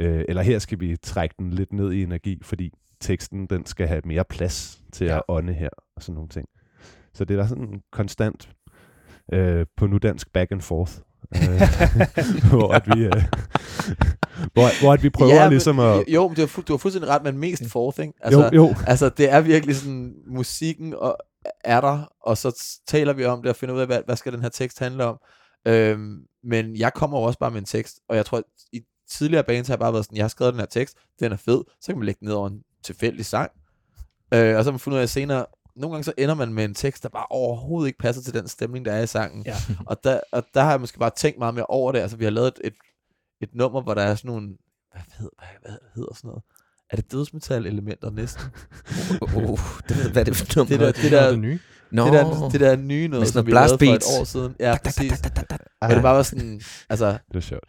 [0.00, 3.88] Øh, eller her skal vi trække den lidt ned i energi, fordi teksten den skal
[3.88, 5.16] have mere plads til ja.
[5.16, 6.48] at ånde her, og sådan nogle ting.
[7.14, 8.50] Så det er der sådan konstant
[9.32, 10.92] øh, på nu dansk back and forth,
[11.34, 11.60] øh,
[12.50, 13.12] hvor, at vi, øh,
[14.54, 16.04] hvor, hvor at vi prøver ja, ligesom men, at...
[16.08, 18.12] Jo, men du har, fu- du har fuldstændig ret, men mest forth, ikke?
[18.20, 21.18] Altså, jo, jo, altså, det er virkelig sådan, musikken og,
[21.64, 24.32] er der, og så taler vi om det og finder ud af, hvad, hvad skal
[24.32, 25.18] den her tekst handle om.
[25.66, 28.80] Øhm, men jeg kommer jo også bare med en tekst, og jeg tror, at i
[29.10, 31.36] tidligere bands har jeg bare været sådan, jeg har skrevet den her tekst, den er
[31.36, 33.50] fed, så kan man lægge den ned over en tilfældig sang.
[34.34, 36.64] Øh, og så har man fundet ud af senere, nogle gange så ender man med
[36.64, 39.42] en tekst, der bare overhovedet ikke passer til den stemning, der er i sangen.
[39.46, 39.56] Ja.
[39.86, 41.98] Og, der, og der har jeg måske bare tænkt meget mere over det.
[41.98, 42.74] Altså, vi har lavet et, et,
[43.40, 44.48] et nummer, hvor der er sådan nogle,
[44.92, 46.42] hvad hedder, hvad, hvad hedder sådan noget?
[46.90, 48.42] Er det dødsmetal-elementer næsten?
[49.22, 49.58] Uh, uh,
[49.88, 50.76] det ved, hvad er det for nummer?
[50.76, 51.58] Det der, det Det der, er det nye.
[51.92, 54.06] Nå, det der, det der nye noget, som vi lavede blast for beats.
[54.06, 54.56] et år siden.
[54.60, 55.12] Ja, præcis.
[55.80, 57.68] Og det bare var sådan, altså, det er sjovt.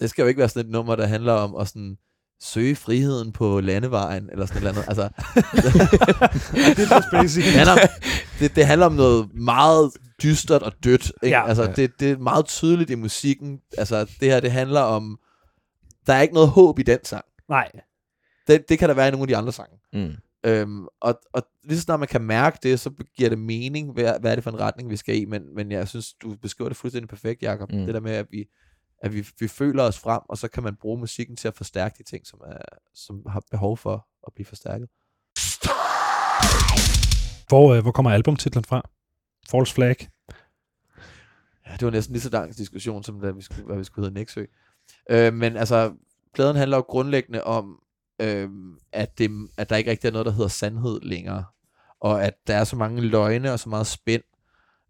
[0.00, 1.98] det skal jo ikke være sådan et nummer, der handler om at sådan
[2.40, 4.88] søge friheden på landevejen, eller sådan et eller andet.
[4.88, 5.02] Altså,
[6.76, 7.44] det er basic.
[7.44, 7.78] det, handler om,
[8.38, 11.12] det, det handler om noget meget dystert og dødt.
[11.22, 11.36] Ikke?
[11.36, 11.48] Ja.
[11.48, 13.60] altså, det, det er meget tydeligt i musikken.
[13.78, 15.18] Altså, det her, det handler om,
[16.06, 17.24] der er ikke noget håb i den sang.
[17.48, 17.70] Nej.
[18.46, 19.76] Det, det kan der være i nogle af de andre sange.
[19.92, 20.14] Mm.
[20.44, 24.14] Øhm, og, og lige så snart man kan mærke det, så giver det mening, hvad,
[24.20, 25.24] hvad er det for en retning, vi skal i.
[25.24, 27.72] Men, men jeg synes, du beskriver det fuldstændig perfekt, Jacob.
[27.72, 27.86] Mm.
[27.86, 28.44] Det der med, at vi,
[29.00, 31.94] at vi, vi føler os frem, og så kan man bruge musikken til at forstærke
[31.98, 32.58] de ting, som, er,
[32.94, 34.88] som har behov for at blive forstærket.
[37.48, 38.90] Hvor, øh, hvor kommer albumtitlen fra?
[39.50, 39.96] False Flag.
[41.66, 44.06] Ja, det var næsten lige så lang diskussion, som da vi skulle, hvad vi skulle
[44.06, 44.44] hedde Nexø.
[45.10, 45.94] Øh, men altså,
[46.34, 47.82] pladen handler jo grundlæggende om,
[48.20, 48.50] øh,
[48.92, 51.44] at, det, at der ikke rigtig er noget, der hedder sandhed længere.
[52.00, 54.22] Og at der er så mange løgne og så meget spænd.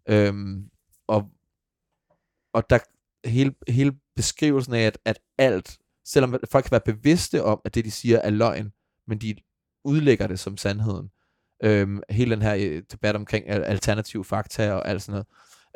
[0.09, 0.33] Øh,
[1.07, 1.29] og,
[2.53, 2.79] og der
[3.25, 7.85] hele, hele beskrivelsen af, at, at alt, selvom folk kan være bevidste om, at det,
[7.85, 8.71] de siger, er løgn,
[9.07, 9.35] men de
[9.83, 11.09] udlægger det som sandheden.
[11.63, 15.27] Øhm, hele den her øh, debat omkring alternative fakta og alt sådan noget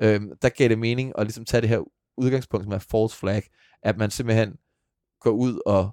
[0.01, 1.83] øhm, der gav det mening at ligesom tage det her
[2.17, 3.43] udgangspunkt, som er false flag,
[3.83, 4.57] at man simpelthen
[5.19, 5.91] går ud og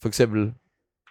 [0.00, 0.54] for eksempel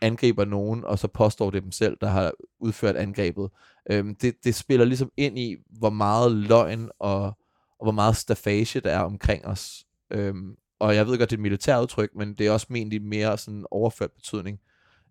[0.02, 3.50] angriber nogen, og så påstår det dem selv, der har udført angrebet.
[3.92, 7.38] Øhm, det, det spiller ligesom ind i, hvor meget løgn og,
[7.80, 9.86] og hvor meget stafage der er omkring os.
[10.12, 12.94] Øhm, og jeg ved godt, det er et militært udtryk, men det er også ment
[12.94, 14.60] i mere sådan overført betydning,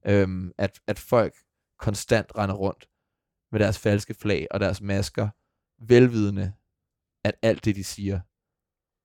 [0.06, 1.34] øhm, at, at folk
[1.78, 2.88] konstant render rundt
[3.52, 5.28] med deres falske flag og deres masker,
[5.78, 6.52] velvidende,
[7.24, 8.20] at alt det, de siger,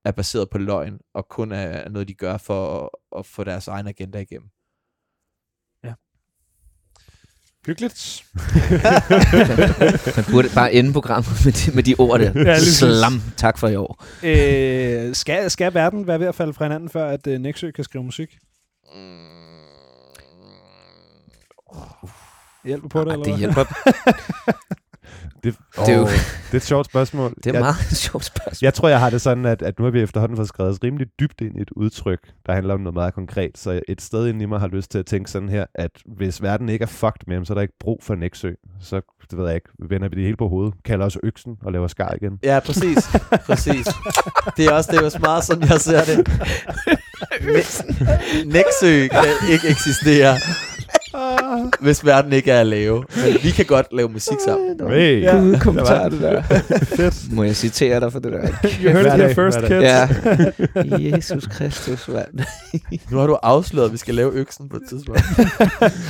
[0.06, 2.90] er baseret på løgn, og kun er noget, de gør for at,
[3.20, 4.50] at få deres egen agenda igennem.
[7.66, 8.24] Hyggeligt.
[10.16, 12.32] Man burde bare ende programmet med de, med de ord der.
[12.36, 12.60] Ja.
[12.60, 13.22] Slam.
[13.38, 14.04] Tak for i år.
[14.24, 17.84] Øh, skal, skal verden være ved at falde fra hinanden, før at øh, Nexø kan
[17.84, 18.38] skrive musik?
[22.66, 23.40] Hjælper på det, Ej, eller det hvad?
[23.40, 23.66] hjælper.
[25.44, 27.34] Det, Det er jo- det er et sjovt spørgsmål.
[27.36, 27.76] Det er jeg, meget
[28.08, 28.58] sjovt spørgsmål.
[28.62, 31.08] Jeg tror, jeg har det sådan, at, at nu har vi efterhånden fået skrevet rimelig
[31.20, 33.52] dybt ind i et udtryk, der handler om noget meget konkret.
[33.58, 36.42] Så et sted inde i mig har lyst til at tænke sådan her, at hvis
[36.42, 38.52] verden ikke er fucked med ham, så er der ikke brug for Nexø.
[38.82, 39.02] Så,
[39.32, 41.88] det ved jeg ikke, vender vi det hele på hovedet, kalder os øksen og laver
[41.88, 42.40] skar igen.
[42.44, 43.10] Ja, præcis.
[43.46, 43.88] præcis.
[44.58, 46.28] Det er også det er også meget sådan, jeg ser det.
[47.42, 50.38] Ne- Nexø kan ikke eksistere,
[51.80, 53.04] hvis verden ikke er at lave.
[53.16, 54.90] Men vi kan godt lave musik sammen.
[54.90, 55.36] Hey, Ja.
[55.38, 56.42] Gud, kommentar det der.
[56.98, 57.34] Fedt.
[57.34, 58.40] Må jeg citere dig for det der?
[58.84, 59.72] You heard it here first, kids.
[59.72, 60.08] Ja.
[61.18, 62.46] Jesus Kristus, mand.
[63.12, 65.22] Nu har du afsløret, at vi skal lave øksen på et tidspunkt.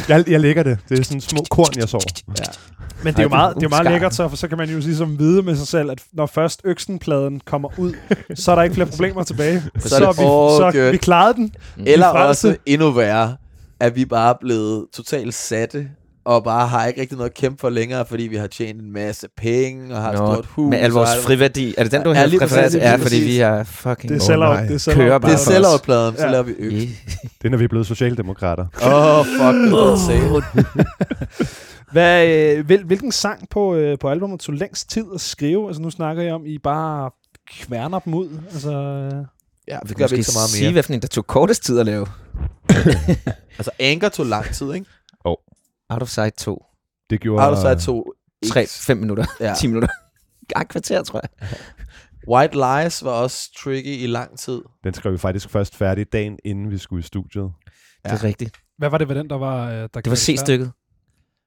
[0.10, 0.78] jeg, jeg lægger det.
[0.90, 2.02] Det er sådan små korn, jeg sår.
[2.40, 2.44] Ja.
[3.04, 4.78] Men det er jo meget, det er meget lækkert, så, for så kan man jo
[4.78, 7.94] ligesom vide med sig selv, at når først øksenpladen kommer ud,
[8.36, 9.64] så er der ikke flere problemer tilbage.
[9.80, 11.52] Så er er vi, så vi klarede den.
[11.86, 13.36] Eller også endnu værre,
[13.82, 15.90] at vi bare er blevet totalt satte,
[16.26, 18.92] og bare har ikke rigtig noget at kæmpe for længere, fordi vi har tjent en
[18.94, 20.70] masse penge, og har et Nå, stort hus.
[20.70, 21.74] Med al og vores friværdi.
[21.78, 22.80] Er det den, du Ja, har refereret til?
[22.80, 24.14] Ja, fordi vi er fucking...
[24.14, 24.56] Det er sellout.
[24.56, 24.66] nej.
[24.66, 24.94] det er.
[24.94, 26.32] Kører Det er bare sellout-pladen, så Ja.
[26.32, 26.80] laver vi øksen.
[26.80, 26.90] Yeah.
[27.24, 28.66] Det er, når vi er blevet socialdemokrater.
[28.88, 31.46] Åh, oh, fuck, det say.
[31.92, 35.68] Hvad, øh, hvil, hvilken sang på, øh, på albumet tog længst tid at skrive?
[35.68, 37.12] Altså nu snakker jeg om, I bare
[37.60, 38.28] kværner dem ud.
[38.54, 39.12] Altså, øh,
[39.68, 40.72] Ja, Vi kan gør vi måske ikke så meget sige, mere.
[40.74, 42.06] hvad for en, der tog kortest tid at lave.
[43.58, 44.86] Altså, Anchor tog lang tid, ikke?
[45.90, 46.66] Out of Sight 2.
[47.10, 47.42] Det gjorde...
[47.44, 48.14] Har du så to...
[48.46, 49.26] 3-5 minutter.
[49.40, 49.54] Ja.
[49.60, 49.90] 10 minutter.
[50.56, 51.50] Ej, kvarter, tror jeg.
[52.34, 54.62] White Lies var også tricky i lang tid.
[54.84, 57.52] Den skrev vi faktisk først færdig dagen, inden vi skulle i studiet.
[58.04, 58.58] Det er rigtigt.
[58.78, 59.70] hvad var det ved den, der var...
[59.70, 60.16] øh, Der Det var?
[60.16, 60.72] C-stykket.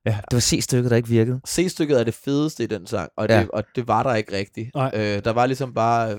[0.07, 0.11] Ja.
[0.31, 1.41] Det var C-stykket, der ikke virkede.
[1.49, 3.47] C-stykket er det fedeste i den sang, og det, Ja.
[3.53, 4.71] og det var der ikke rigtigt.
[4.75, 4.91] Nej.
[4.95, 6.19] Øh, der var ligesom bare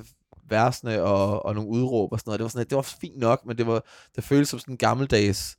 [0.49, 2.39] versene og, og nogle udråb og sådan noget.
[2.39, 3.83] Det var, sådan, det var fint nok, men det, var,
[4.15, 5.57] det føltes som sådan en gammeldags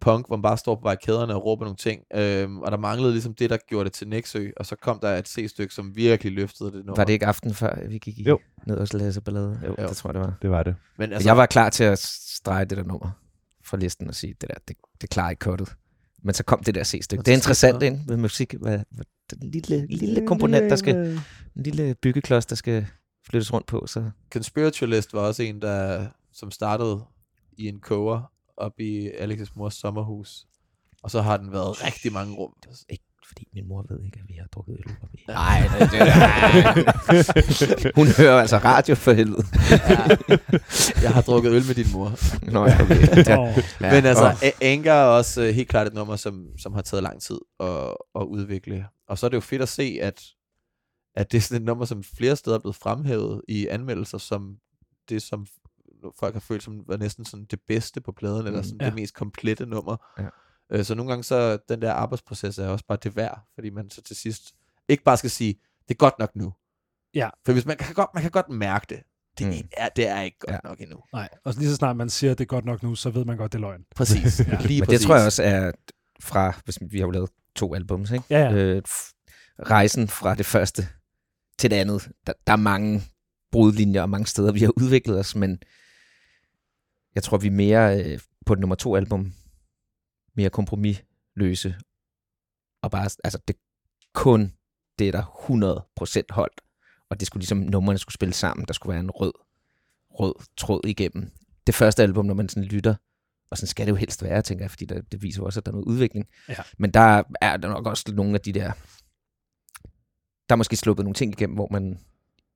[0.00, 2.02] punk, hvor man bare står på barrikaderne og råber nogle ting.
[2.14, 5.16] Øhm, og der manglede ligesom det, der gjorde det til Nexø, og så kom der
[5.16, 6.96] et C-stykke, som virkelig løftede det nummer.
[6.96, 8.38] Var det ikke aften før, vi gik i Jo.
[8.66, 9.60] ned og læse ballade?
[9.66, 9.88] Jo, Jo.
[9.88, 10.34] det tror jeg, det var.
[10.42, 10.74] Det var det.
[10.98, 13.10] Men Altså, jeg var klar til at strege det der nummer
[13.64, 15.74] fra listen og sige, det der, det, det klarer ikke kuttet.
[16.22, 17.22] Men så kom det der C-stykke.
[17.22, 18.54] Det er interessant ind med musik.
[18.60, 20.96] Hvad, hvad, den lille, lille komponent, der skal,
[21.56, 22.86] en lille byggeklods, der skal
[23.30, 23.86] flyttes rundt på.
[23.86, 27.04] Så Conspiritualist var også en, der, som startede
[27.52, 30.46] i en koger op i Alex's mors sommerhus.
[31.02, 32.52] Og så har den været rigtig mange rum.
[32.88, 34.92] ikke fordi min mor ved ikke, at vi har drukket øl.
[35.02, 35.24] Og vi...
[35.28, 35.90] Nej, det,
[37.82, 39.44] det, Hun hører altså radio for helvede.
[41.02, 42.12] jeg har drukket øl med din mor.
[42.50, 43.06] Nå ja, okay.
[43.32, 43.40] Ja.
[43.80, 43.94] Ja.
[43.94, 44.50] Men altså, oh.
[44.60, 47.94] Anger er også uh, helt klart et nummer, som, som har taget lang tid at,
[48.14, 48.86] at udvikle.
[49.08, 50.22] Og så er det jo fedt at se, at,
[51.18, 54.56] at det er sådan et nummer, som flere steder er blevet fremhævet i anmeldelser, som
[55.08, 55.46] det, som
[56.18, 58.86] folk har følt som var næsten sådan det bedste på pladen, eller sådan Ja.
[58.86, 59.96] det mest komplette nummer.
[60.18, 60.26] Ja.
[60.72, 63.90] Øh, Så nogle gange så den der arbejdsproces er også bare det værd, fordi man
[63.90, 64.52] så til sidst
[64.88, 65.54] ikke bare skal sige,
[65.88, 66.52] det er godt nok nu.
[67.14, 67.28] Ja.
[67.46, 69.02] For hvis man kan godt, man kan godt mærke det.
[69.38, 69.52] Det, Mm.
[69.52, 69.68] mm.
[69.76, 70.58] er, det er ikke godt Ja.
[70.64, 70.98] nok endnu.
[71.12, 73.24] Nej, og lige så snart man siger, at det er godt nok nu, så ved
[73.24, 73.84] man godt, det er løgn.
[73.96, 74.40] Præcis.
[74.48, 74.58] Ja.
[74.60, 75.00] Lige Men præcis.
[75.00, 75.72] det tror jeg også er
[76.20, 78.24] fra, hvis vi har jo lavet to albums, ikke?
[78.30, 78.52] Ja, ja.
[78.54, 78.82] Øh,
[79.60, 80.88] rejsen fra det første
[81.58, 82.10] til det andet.
[82.26, 83.02] Der, der er mange
[83.52, 85.62] brudlinjer og mange steder, vi har udviklet os, men
[87.14, 89.32] jeg tror, vi er mere øh, på det nummer to album,
[90.36, 91.74] mere kompromisløse,
[92.82, 93.56] og bare, altså det
[94.14, 94.52] kun
[94.98, 96.60] det, der 100% holdt,
[97.10, 99.32] og det skulle ligesom, numrene skulle spille sammen, der skulle være en rød,
[100.10, 101.30] rød tråd igennem.
[101.66, 102.94] Det første album, når man sådan lytter,
[103.50, 105.66] og sådan skal det jo helst være, tænker jeg, fordi der, det viser også, at
[105.66, 106.28] der er noget udvikling.
[106.48, 106.54] Ja.
[106.78, 108.72] Men der er der nok også nogle af de der,
[110.48, 111.98] der er måske sluppet nogle ting igennem, hvor man,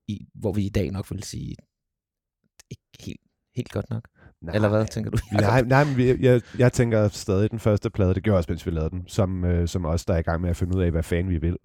[0.08, 1.56] i, hvor vi i dag nok vil sige,
[2.70, 3.20] ikke helt,
[3.56, 4.08] helt godt nok.
[4.42, 4.54] Nej.
[4.54, 5.18] Eller hvad, tænker du?
[5.32, 8.70] Nej, nej men jeg, jeg tænker stadig den første plade, det gjorde også, mens vi
[8.70, 10.90] lavede den, som, øh, som os, der er i gang med at finde ud af,
[10.90, 11.56] hvad fanden vi vil.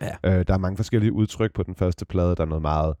[0.00, 0.38] Ja.
[0.38, 2.36] Øh, der er mange forskellige udtryk på den første plade.
[2.36, 2.94] Der er noget meget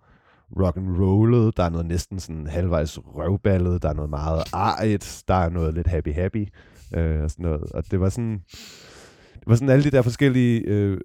[0.60, 5.24] rock and rollet, der er noget næsten sådan halvvejs røvballet, der er noget meget arigt,
[5.28, 6.48] der er noget lidt happy happy,
[6.94, 7.72] øh, og sådan noget.
[7.72, 8.42] Og det var sådan,
[9.48, 11.00] det var sådan alle de der forskellige øh,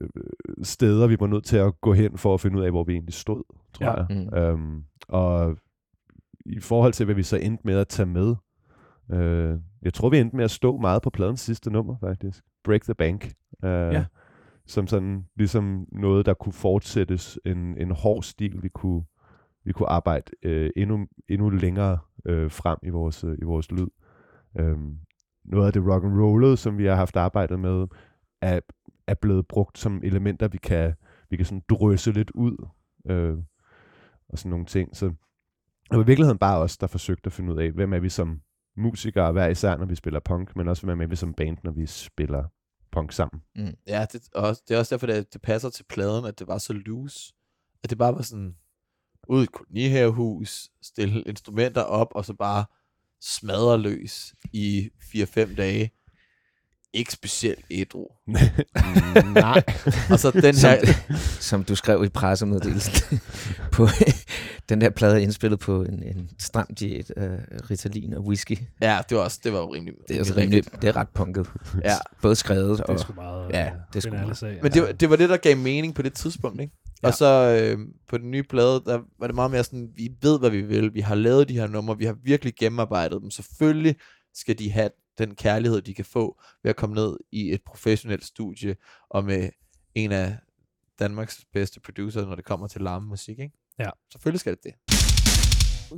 [0.64, 2.94] steder, vi var nødt til at gå hen for at finde ud af, hvor vi
[2.94, 3.92] egentlig stod, tror Ja.
[3.94, 4.06] jeg.
[4.10, 4.38] Mm.
[4.38, 5.58] Øhm, og
[6.46, 8.36] i forhold til, hvad vi så endte med at tage med,
[9.12, 12.44] øh, jeg tror, vi endte med at stå meget på pladens sidste nummer, faktisk.
[12.64, 13.26] Break the Bank.
[13.64, 14.06] Øh, Ja.
[14.68, 19.04] som sådan ligesom noget, der kunne fortsættes, en, en hård stil, vi kunne,
[19.66, 23.88] vi kunne arbejde øh, endnu, endnu længere øh, frem i vores, øh, i vores lyd.
[24.60, 24.98] Øhm,
[25.46, 27.88] noget af det rock and rollet, som vi har haft arbejdet med,
[28.44, 28.60] er,
[29.08, 30.94] er blevet brugt som elementer, vi kan,
[31.30, 32.68] vi kan sådan drøse lidt ud,
[33.06, 33.38] øh,
[34.30, 34.96] og sådan nogle ting.
[34.96, 38.00] Så det var i virkeligheden bare os, der forsøgte at finde ud af, hvem er
[38.00, 38.42] vi som
[38.78, 41.72] musikere hver især, når vi spiller punk, men også hvem er vi som band, når
[41.72, 42.44] vi spiller
[42.92, 43.42] punk sammen.
[43.56, 43.76] Mm.
[43.88, 46.58] Ja, det, og det er også derfor, det, det passer til pladen, at det var
[46.58, 47.34] så loose.
[47.84, 48.56] At det bare var sådan,
[49.28, 52.66] ud i et kolonihavehus, stille instrumenter op, og så bare
[53.22, 55.92] smadre løs i 4-5 dage.
[56.94, 58.08] Ikke specielt ædru.
[59.34, 59.64] Nej.
[60.12, 60.94] Og så den Som, her...
[61.40, 63.20] som du skrev i pressemeddelelsen
[63.74, 63.88] på
[64.70, 67.30] den der plade er indspillet på en, en stram diæt af
[67.70, 68.58] Ritalin og whisky.
[68.82, 69.94] Ja, det var også det var jo rimelig...
[70.08, 71.48] Det er, altså rimelig, det er ret punket.
[71.84, 71.96] Ja.
[72.22, 72.94] Både skrevet Det og...
[72.94, 73.50] er sgu meget...
[73.50, 74.38] Ja, øh, det er sgu meget.
[74.38, 74.60] sag.
[74.62, 76.74] Men det, var- det var det, der gav mening på det tidspunkt, ikke?
[77.04, 77.08] Ja.
[77.08, 77.08] Ja.
[77.08, 77.78] Og så øh,
[78.10, 80.94] på den nye plade, der var det meget mere sådan, vi ved, hvad vi vil.
[80.94, 83.32] Vi har lavet de her numre, vi har virkelig gennemarbejdet dem.
[83.32, 83.96] Selvfølgelig
[84.36, 88.26] skal de have den kærlighed, de kan få ved at komme ned i et professionelt
[88.26, 88.76] studie,
[89.10, 89.50] og med
[89.96, 90.38] en af
[91.00, 93.54] Danmarks bedste producer, når det kommer til larmemusik, ikke?
[93.80, 93.90] Ja.
[94.12, 94.74] Selvfølgelig skal det det.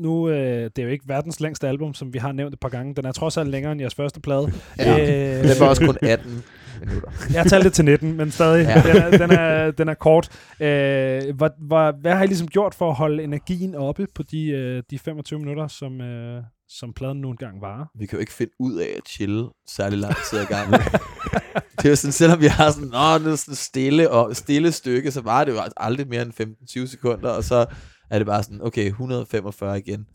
[0.02, 2.70] nu, øh, det er jo ikke verdens længste album, som vi har nævnt et par
[2.70, 2.96] gange.
[2.96, 4.52] Den er trods alt længere end jeres første plade.
[4.80, 5.38] Ja.
[5.38, 6.44] Øh, Den var også kun 18
[6.80, 7.10] minutter.
[7.34, 8.82] Jeg talte det til 19, men stadig, ja.
[8.82, 10.30] den, er, den, er, den er kort.
[10.60, 14.48] Øh, hvad, hvad, hvad har I ligesom gjort for at holde energien oppe på de,
[14.48, 17.86] øh, de 25 minutter, som, øh, som pladen nu engang varer?
[18.00, 20.74] Vi kan jo ikke finde ud af at chille særlig lang tid ad gangen.
[21.78, 24.72] det er jo sådan, selvom vi har sådan, Nå, det er sådan stille, og stille
[24.72, 27.66] stykke, så var det jo aldrig mere end 15-20 sekunder, og så
[28.10, 30.08] er det bare sådan, okay, 145 igen.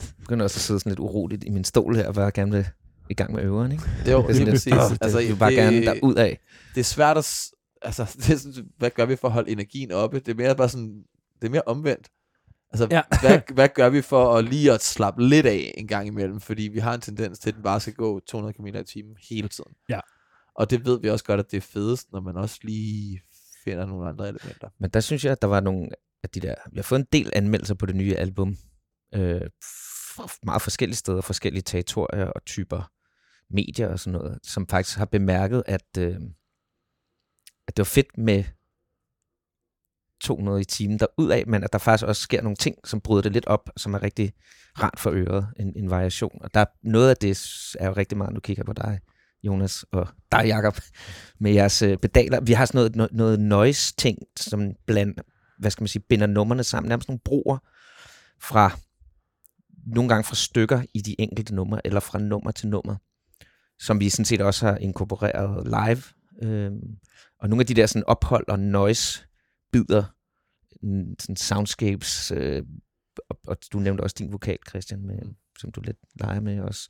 [0.00, 2.52] Jeg begynder også at sidde sådan lidt uroligt i min stol her, og bare gerne
[2.52, 2.66] vil
[3.10, 3.84] i gang med øveren, ikke?
[4.04, 4.72] Det er jo Det er lidt, præcis.
[4.72, 6.38] åh, det, altså, vil bare det, gerne derud af.
[6.74, 7.42] det er svært at,
[7.82, 10.18] altså, det er sådan, hvad gør vi for at holde energien oppe?
[10.18, 11.02] Det er mere bare sådan,
[11.40, 12.08] det er mere omvendt.
[12.70, 13.02] Altså, Ja.
[13.20, 16.40] hvad, hvad gør vi for at lige at slappe lidt af en gang imellem?
[16.40, 19.16] Fordi vi har en tendens til, at den bare skal gå 200 km i timen
[19.30, 19.72] hele tiden.
[19.88, 20.00] Ja.
[20.54, 23.20] Og det ved vi også godt, at det er fedest, når man også lige
[23.64, 24.68] finder nogle andre elementer.
[24.80, 25.88] Men der synes jeg, at der var nogle
[26.22, 26.54] af de der...
[26.72, 28.56] Vi har fået en del anmeldelser på det nye album.
[29.14, 29.40] Øh,
[30.42, 32.90] meget forskellige steder, forskellige territorier og typer
[33.50, 36.14] medier og sådan noget, som faktisk har bemærket, at, øh,
[37.68, 38.44] at det var fedt med
[40.20, 43.32] 200 i timen derudad, men at der faktisk også sker nogle ting, som bryder det
[43.32, 44.32] lidt op, som er rigtig
[44.82, 46.38] rart for øret, en, en variation.
[46.40, 47.30] Og der er noget af det
[47.80, 49.00] er jo rigtig meget, nu kigger på dig,
[49.42, 50.78] Jonas, og dig, Jakob
[51.40, 52.40] med jeres øh, pedaler.
[52.40, 55.14] Vi har sådan noget, noget, noget noise-ting, som bland,
[55.58, 57.58] hvad skal man sige, binder nummerne sammen, nærmest nogle broer
[58.42, 58.78] fra,
[59.86, 62.96] nogle gange fra stykker i de enkelte numre, eller fra nummer til nummer,
[63.78, 66.02] som vi sådan set også har inkorporeret live.
[66.42, 66.80] Øhm,
[67.40, 69.26] og nogle af de der sådan ophold og noise
[70.82, 72.62] mm, sådan soundscapes, øh,
[73.30, 75.18] og, og du nævnte også din vokal, Christian, med,
[75.58, 76.88] som du lidt leger med også.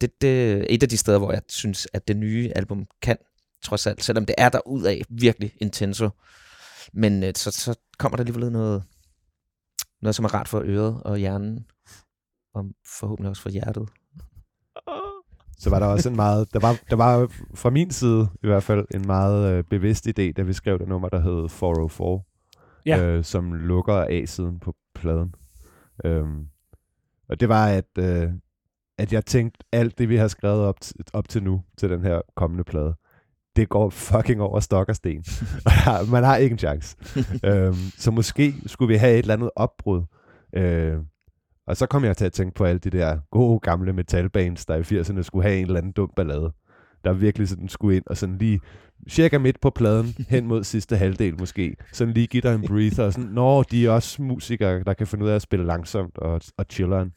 [0.00, 3.16] Det, det er et af de steder, hvor jeg synes, at det nye album kan,
[3.62, 6.10] trods alt, selvom det er der ud af virkelig intenso.
[6.92, 8.84] Men øh, så, så kommer der alligevel noget,
[10.02, 11.66] noget, som er rart for øret og hjernen,
[12.54, 12.64] og
[12.98, 13.88] forhåbentlig også for hjertet.
[15.58, 18.62] Så var der også en meget, der var, der var fra min side i hvert
[18.62, 22.20] fald en meget øh, bevidst idé, da vi skrev det nummer, der hed 404,
[22.86, 23.02] Ja.
[23.04, 25.34] øh, som lukker A-siden på pladen.
[26.04, 26.46] Øhm,
[27.28, 28.28] og det var, at, øh,
[28.98, 30.76] at jeg tænkte, alt det, vi har skrevet op,
[31.12, 32.94] op til nu, til den her kommende plade,
[33.56, 35.24] det går fucking over stok og sten.
[36.12, 36.96] Man har ikke en chance.
[37.48, 40.02] øhm, så måske skulle vi have et eller andet opbrud.
[40.52, 40.98] Øh,
[41.66, 44.74] og så kom jeg til at tænke på alle de der gode gamle metalbands, der
[44.76, 46.52] i 80'erne skulle have en eller anden dum ballade.
[47.04, 48.60] Der virkelig sådan skulle ind og sådan lige
[49.10, 53.04] cirka midt på pladen, hen mod sidste halvdel måske, sådan lige give dig en breather,
[53.04, 56.18] og sådan, nå, de er også musikere, der kan finde ud af at spille langsomt
[56.18, 57.12] og, og chilleren.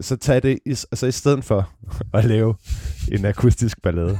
[0.00, 1.70] Så tag det, i, altså i stedet for
[2.18, 2.54] at lave
[3.12, 4.18] en akustisk ballade,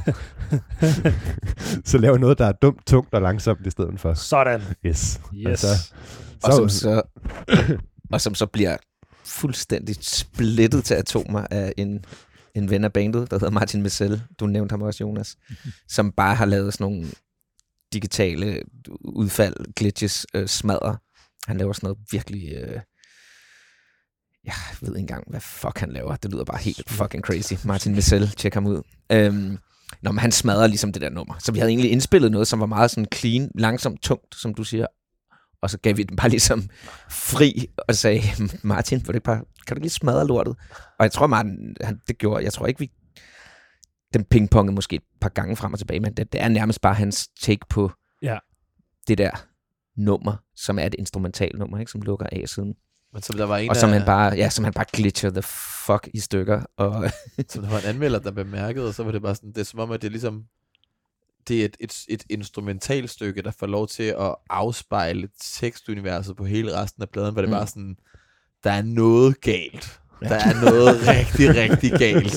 [1.85, 4.13] så lav noget, der er dumt, tungt og langsomt i stedet for.
[4.13, 4.61] Sådan.
[4.85, 5.21] Yes.
[5.35, 5.47] Yes.
[5.47, 5.93] Altså,
[6.43, 7.01] Og som, så, så,
[8.13, 8.77] og som så bliver
[9.31, 12.05] fuldstændig splittet til atomer af en,
[12.55, 14.21] en ven af bandet, der hedder Martin Messel.
[14.39, 15.37] Du nævnte ham også, Jonas.
[15.87, 17.07] Som bare har lavet sådan nogle
[17.93, 18.63] digitale
[19.01, 20.97] udfald, glitches, øh, smadre.
[21.47, 22.53] Han laver sådan noget virkelig...
[22.53, 22.79] Øh,
[24.45, 26.15] jeg ved ikke engang, hvad fuck han laver.
[26.15, 27.53] Det lyder bare helt fucking crazy.
[27.65, 28.81] Martin Messel, tjek ham ud.
[29.11, 29.57] Øhm,
[30.01, 31.35] Nå, men han smadrer ligesom det der nummer.
[31.39, 34.63] Så vi havde egentlig indspillet noget, som var meget sådan clean, langsomt, tungt, som du
[34.63, 34.85] siger.
[35.61, 36.69] Og så gav vi den bare ligesom
[37.09, 38.21] fri og sagde,
[38.63, 40.55] Martin, du ikke bare, kan du lige smadre lortet?
[40.99, 42.91] Og jeg tror, Martin, han, det gjorde, jeg tror ikke, vi,
[44.13, 46.93] den pingpongede måske et par gange frem og tilbage, men det, det er nærmest bare
[46.93, 47.91] hans take på
[48.21, 48.37] Ja.
[49.07, 49.31] det der
[49.97, 51.91] nummer, som er et instrumental nummer, ikke?
[51.91, 52.73] som lukker af siden.
[53.13, 55.29] Men som der var en, Og som af- han bare, ja, som han bare glitcher
[55.29, 55.41] the
[55.85, 56.61] fuck i stykker.
[56.77, 57.11] Og,
[57.49, 59.63] som der var en anmelder, der bemærkede, og så var det bare sådan, det er
[59.65, 60.43] som om, at det ligesom,
[61.47, 65.27] det er et, et, et instrumentalstykke, der får lov til at afspejle
[65.59, 67.55] tekstuniverset på hele resten af pladen, hvor det Mm.
[67.55, 67.95] bare sådan,
[68.63, 69.97] der er noget galt.
[70.23, 70.27] Ja.
[70.29, 72.33] Der er noget rigtig, rigtig galt.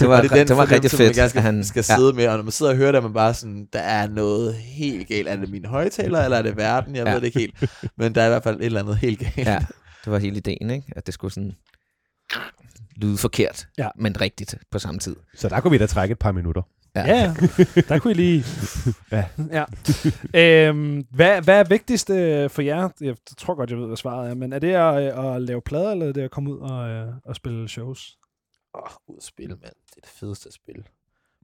[0.00, 1.16] det var, Og det er den det var rigtig man fedt.
[1.16, 3.02] gerne skal, at han, skal sidde med, og når man sidder og hører det, er
[3.02, 5.28] man bare sådan, der er noget helt galt.
[5.28, 6.96] Er det mine højtaler, eller er det verden?
[6.96, 7.12] Jeg Ja.
[7.12, 7.70] ved det ikke helt.
[7.96, 9.36] Men der er i hvert fald et eller andet helt galt.
[9.48, 9.58] Ja,
[10.04, 10.92] det var hele ideen, ikke?
[10.96, 11.52] At det skulle sådan
[12.96, 13.88] lyde forkert, Ja.
[13.96, 15.16] men rigtigt på samme tid.
[15.34, 16.62] Så der kunne vi da trække et par minutter.
[16.94, 17.34] Ja, ja.
[17.88, 18.44] Der kunne I lige...
[19.12, 19.24] Ja.
[19.52, 19.64] ja.
[20.68, 22.88] Øhm, hvad, hvad er vigtigst øh, for jer?
[23.00, 24.34] Jeg tror godt, jeg ved, hvad svaret er.
[24.34, 26.88] Men er det at, øh, at lave plader, eller er det at komme ud og,
[26.88, 28.18] øh, og spille shows?
[28.74, 29.72] Åh, ud at spille, mand.
[29.90, 30.84] Det er det fedeste at spille.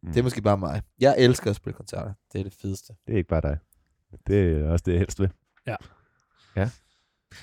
[0.02, 0.12] Mm.
[0.12, 0.82] Det er måske bare mig.
[1.00, 2.12] Jeg elsker at spille koncerter.
[2.32, 2.92] Det er det fedeste.
[3.06, 3.58] Det er ikke bare dig.
[4.26, 5.30] Det er også det, jeg helst vil.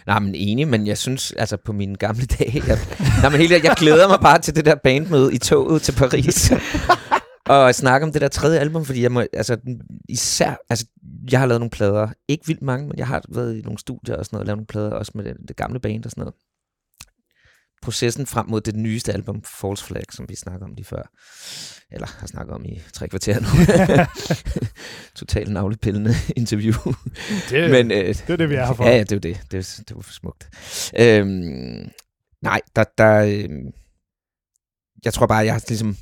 [0.06, 2.78] Nej, men enig, men jeg synes, altså på mine gamle dage, jeg,
[3.22, 6.52] nej, men helt, jeg glæder mig bare til det der bandmøde i toget til Paris.
[7.46, 9.58] og snakke om det der tredje album, fordi jeg må, altså
[10.10, 10.86] især, altså
[11.32, 14.16] jeg har lavet nogle plader, ikke vildt mange, men jeg har været i nogle studier
[14.16, 16.22] og sådan noget, og lavet nogle plader også med det, det gamle band og sådan
[16.22, 16.34] noget.
[17.82, 21.12] Processen frem mod det nyeste album, False Flag, som vi snakker om lige før,
[21.92, 23.48] eller har snakket om i tre kvarter nu.
[25.20, 26.74] Totalt navlepillende interview.
[27.50, 28.84] Det, men, øh, det er det, vi er her for.
[28.86, 29.38] Ja, ja, det er det.
[29.52, 30.50] Det, er- det var for smukt.
[31.00, 31.90] Øhm,
[32.42, 33.72] nej, der, der, øhm,
[35.06, 35.98] jeg tror bare, jeg har ligesom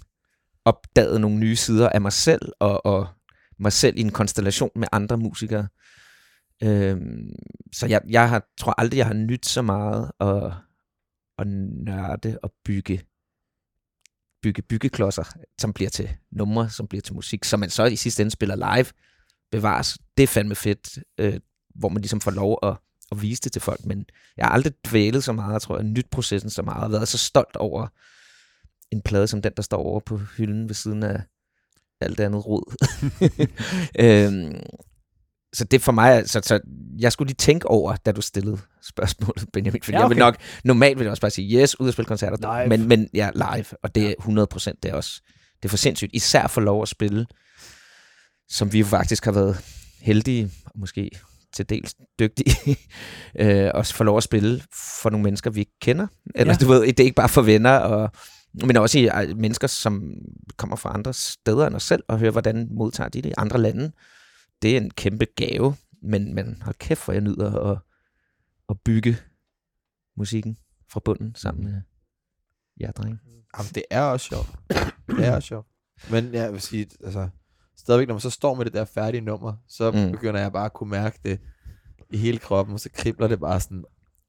[0.65, 3.07] opdaget nogle nye sider af mig selv, og, og
[3.59, 5.67] mig selv i en konstellation med andre musikere.
[6.63, 7.29] Øhm,
[7.73, 10.53] så jeg, jeg har, tror aldrig, jeg har nyt så meget at,
[11.37, 13.01] at nørde og bygge
[14.41, 15.23] bygge byggeklodser,
[15.59, 18.75] som bliver til numre, som bliver til musik, som man så i sidste ende spiller
[18.75, 18.85] live,
[19.51, 19.97] bevares.
[20.17, 21.39] Det er fandme fedt, øh,
[21.75, 22.77] hvor man ligesom får lov at,
[23.11, 24.05] at vise det til folk, men
[24.37, 27.17] jeg har aldrig dvælet så meget, tror jeg, nyt processen så meget, og været så
[27.17, 27.87] stolt over
[28.91, 31.21] en plade som den, der står over på hylden ved siden af
[32.01, 32.75] alt det andet rod.
[34.05, 34.61] øhm,
[35.53, 36.59] så det for mig, så, så
[36.99, 40.03] jeg skulle lige tænke over, da du stillede spørgsmålet, Benjamin, fordi Ja, okay.
[40.03, 42.69] jeg vil nok, normalt vil jeg også bare sige, yes, ud at spille koncerter, Live.
[42.69, 45.21] men, men ja, live, og det er 100%, det er også,
[45.55, 47.25] det er for sindssygt, især for lov at spille,
[48.49, 49.57] som vi faktisk har været
[50.01, 51.09] heldige, og måske
[51.53, 52.77] til dels dygtige,
[53.41, 54.61] øh, også få lov at spille
[55.01, 56.07] for nogle mennesker, vi ikke kender.
[56.35, 56.65] Eller ja.
[56.65, 58.11] du ved, det er ikke bare for venner, og,
[58.53, 60.13] men også i ej, mennesker, som
[60.57, 63.57] kommer fra andre steder end os selv, og hører, hvordan modtager de det i andre
[63.57, 63.91] lande.
[64.61, 67.77] Det er en kæmpe gave, men, men hold kæft, hvor jeg nyder at,
[68.69, 69.17] at bygge
[70.17, 70.57] musikken
[70.89, 71.81] fra bunden sammen med
[72.79, 73.19] jer, drenge.
[73.57, 74.49] Jamen, det er også sjovt.
[75.07, 75.67] Det er også sjovt.
[76.11, 77.29] Men jeg vil sige, altså,
[77.77, 80.11] stadigvæk, når man så står med det der færdige nummer, så mm.
[80.11, 81.39] begynder jeg bare at kunne mærke det
[82.09, 83.83] i hele kroppen, og så kribler det bare sådan,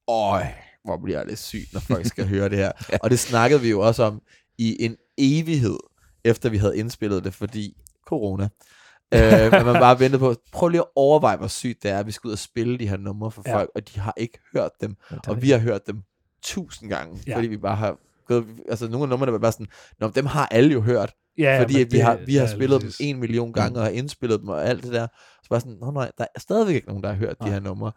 [0.09, 0.47] øj,
[0.85, 2.73] hvor bliver det sygt, når folk skal høre det her.
[3.03, 4.23] Og det snakkede vi jo også om
[4.59, 5.79] i en evighed,
[6.25, 7.77] efter vi havde indspillet det, fordi
[8.07, 8.49] corona.
[9.15, 12.07] øh, men man bare ventede på, prøv lige at overveje, hvor sygt det er, at
[12.07, 13.57] vi skal ud og spille de her numre for Ja.
[13.57, 14.97] folk, og de har ikke hørt dem.
[15.11, 16.03] Og Og vi har hørt dem
[16.43, 17.31] tusind gange, Ja.
[17.31, 17.37] ja.
[17.37, 19.67] fordi vi bare har gået, altså nogle af numrene var bare sådan,
[20.01, 22.53] Nå, dem har alle jo hørt, Ja, fordi at vi det- har, vi har ja,
[22.55, 25.07] spillet dem en million gange, og har indspillet dem og alt det der.
[25.43, 27.49] Så bare sådan, Nå, nej, der er stadigvæk ikke nogen, der har hørt Nej.
[27.49, 27.93] de her numre.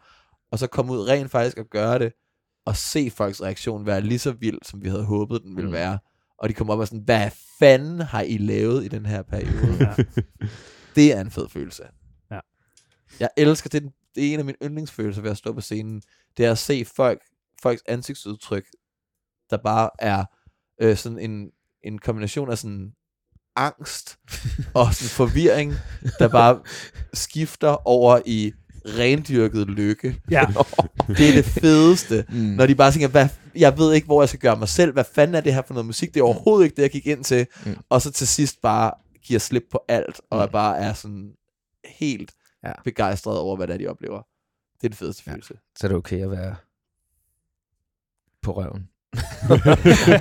[0.52, 2.14] Og så komme ud rent faktisk og gøre det,
[2.66, 5.74] og se folks reaktion være lige så vild, som vi havde håbet, den ville Mm.
[5.74, 6.00] være.
[6.38, 9.78] Og de kom op og sådan, hvad fanden har I lavet i den her periode?
[9.80, 9.96] Ja.
[10.96, 11.84] det er en fed følelse.
[12.32, 12.40] Ja.
[13.20, 13.84] Jeg elsker det.
[14.16, 16.02] Det er en af mine yndlingsfølelser ved at stå på scenen.
[16.38, 17.22] Det er at se folk,
[17.62, 18.66] folks ansigtsudtryk,
[19.50, 20.26] der bare er
[20.82, 21.50] øh, sådan en,
[21.84, 22.92] en kombination af sådan
[23.56, 24.18] angst
[24.74, 25.74] og sådan forvirring,
[26.20, 26.62] der bare
[27.14, 28.54] skifter over i
[28.86, 30.22] rendyrket lykke.
[30.32, 30.46] Ja,
[31.08, 32.26] Det er det fedeste.
[32.30, 32.36] Mm.
[32.36, 34.94] Når de bare tænker, hvad, jeg ved ikke, hvor jeg skal gøre mig selv.
[34.94, 36.14] Hvad fanden er det her for noget musik?
[36.14, 37.48] Det er overhovedet ikke det, jeg gik ind til.
[37.66, 37.76] Mm.
[37.90, 38.92] Og så til sidst bare
[39.24, 40.52] giver slip på alt, og Mm.
[40.52, 41.32] bare er sådan
[41.86, 42.32] helt
[42.64, 42.72] Ja.
[42.84, 44.22] begejstret over, hvad det er, de oplever.
[44.82, 45.32] Det er den fedeste Ja.
[45.32, 45.54] følelse.
[45.80, 46.56] så er det okay at være
[48.42, 48.90] på røven.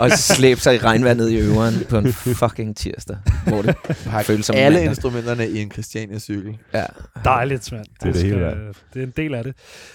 [0.01, 3.17] Og slæbe sig i regnvandet i øveren på en fucking tirsdag,
[3.47, 4.91] hvor det Pak føles som alle mandag.
[4.91, 6.59] instrumenterne i en Christiania-cykel.
[6.75, 6.85] Ja.
[7.25, 7.87] dejligt, mand.
[8.03, 9.55] Det er det hele skal- Det er en del af det.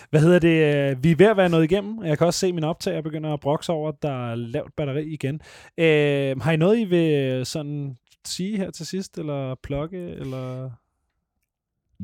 [0.09, 0.75] Hvad hedder det?
[0.91, 1.97] øh, Vi er ved at være nået igennem.
[1.97, 4.35] og Jeg kan også se, at min optager begynder at brokse over, at der er
[4.35, 5.35] lavt batteri igen.
[5.77, 7.95] Øh, har I noget, I vil sådan
[8.27, 10.69] sige her til sidst, eller plukke, eller...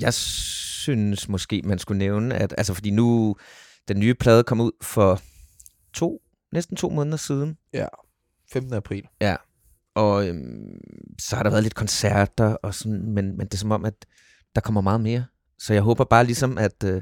[0.01, 3.35] Jeg synes måske, man skulle nævne, at altså fordi nu,
[3.87, 5.21] den nye plade kom ud for
[5.93, 6.21] to,
[6.53, 7.57] næsten to måneder siden,
[8.53, 8.73] 15.
[8.73, 9.07] april.
[9.95, 10.79] og øhm,
[11.19, 14.05] så har der været lidt koncerter, og sådan, men, men det er som om, at
[14.55, 15.25] der kommer meget mere.
[15.59, 17.01] Så jeg håber bare ligesom, at, øh,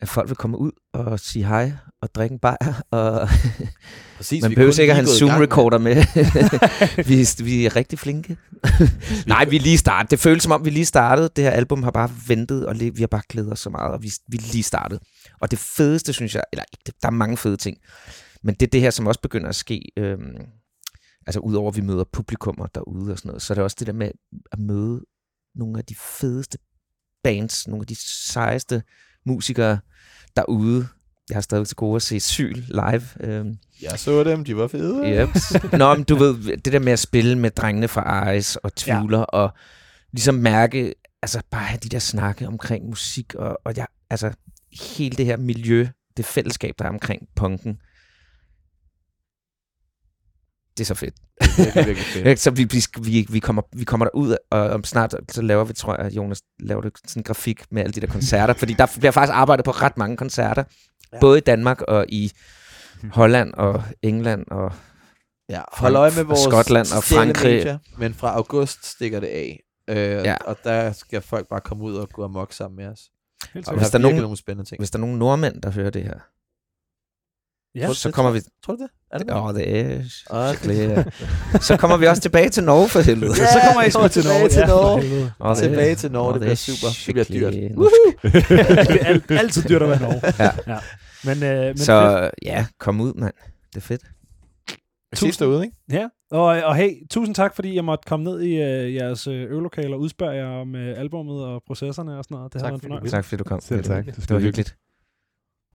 [0.00, 1.72] at folk vil komme ud og sige hej,
[2.02, 3.28] og drikke en bajer, og
[4.16, 5.94] Præcis, man er behøver i gang, Zoom-recorder med.
[7.08, 8.36] vi, er- vi er rigtig flinke.
[9.26, 10.10] Nej, vi er lige startet.
[10.10, 11.28] Det føles som om, vi lige startede.
[11.36, 14.02] Det her album har bare ventet, og vi har bare glædet os så meget, og
[14.02, 14.98] vi, vi er lige startet.
[15.40, 17.76] Og det fedeste, synes jeg, eller ikke, der er mange fede ting,
[18.42, 20.36] men det er det her, som også begynder at ske, øhm,
[21.26, 23.86] altså udover at vi møder publikummer derude og sådan noget, så er det også det
[23.86, 24.10] der med
[24.52, 25.04] at møde
[25.54, 26.58] nogle af de fedeste
[27.24, 27.96] bands, nogle af de
[28.32, 28.82] sejeste
[29.28, 29.78] musikere
[30.36, 30.88] derude.
[31.28, 33.02] Jeg har stadig til gode at se Syl live.
[33.20, 35.04] Øhm, Jeg så dem, de var fede.
[35.06, 35.72] Yep.
[35.78, 39.18] Nå, men du ved, det der med at spille med drengene fra Ice og Tvivler,
[39.18, 39.24] ja.
[39.24, 39.50] og
[40.12, 44.32] ligesom mærke, altså bare have de der snakke omkring musik, og, og jeg, altså
[44.80, 47.78] hele det her miljø, det fællesskab, der er omkring punken,
[50.78, 51.14] det er så fedt.
[51.40, 52.38] Det er virkelig, virkelig fedt.
[52.40, 55.72] Så vi, vi, vi, vi, kommer, vi kommer derud, og om snart så laver vi,
[55.72, 58.86] tror jeg, Jonas laver det sådan en grafik med alle de der koncerter, fordi der
[58.98, 60.64] bliver faktisk arbejdet på ret mange koncerter,
[61.12, 61.18] Ja.
[61.20, 62.32] både i Danmark og i
[63.12, 64.72] Holland og England og
[65.50, 67.56] Ja, hold øje med og vores Skotland og Frankrig.
[67.56, 69.60] medier, men fra august stikker det af.
[69.90, 70.34] Øh, Ja.
[70.44, 73.00] Og der skal folk bare komme ud og gå amok sammen med os.
[73.54, 74.80] Helt Og Og vi hvis der er nogen- nogle spændende ting.
[74.80, 76.18] hvis der er nogle nordmænd, der hører det her,
[77.74, 78.40] Ja, så kommer vi...
[78.64, 78.90] Tror du det?
[79.12, 80.02] Er det Åh, det er...
[80.54, 81.04] Skikkelig, ja.
[81.60, 83.30] Så kommer vi også tilbage til Norge for helvede.
[83.30, 84.48] Ja, så kommer I sgu til Norge.
[84.48, 84.66] Tilbage til Ja.
[84.66, 85.32] Norge.
[85.38, 86.88] Og det- Tilbage til Norge, og det bliver super.
[87.06, 87.54] Det bliver dyrt.
[88.88, 90.20] det er alt, altid dyrt at være i Norge.
[90.38, 90.72] Ja.
[90.74, 90.78] ja.
[91.24, 91.80] Men, øh, men fedt.
[91.80, 93.34] Så ja, kom ud, mand.
[93.74, 94.02] Det er fedt.
[95.14, 95.76] Ses derude, ikke?
[95.92, 99.50] Ja, og, og hey, tusind tak, fordi jeg måtte komme ned i øh, jeres øh,
[99.50, 102.52] øvelokale og udspørge jer om øh, albummet og processerne og sådan noget.
[102.52, 103.16] Det har Tak, været en fordi du fornøjelse.
[103.16, 103.60] Tak fordi du kom.
[103.60, 104.06] Selv tak.
[104.06, 104.76] Det var hyggeligt.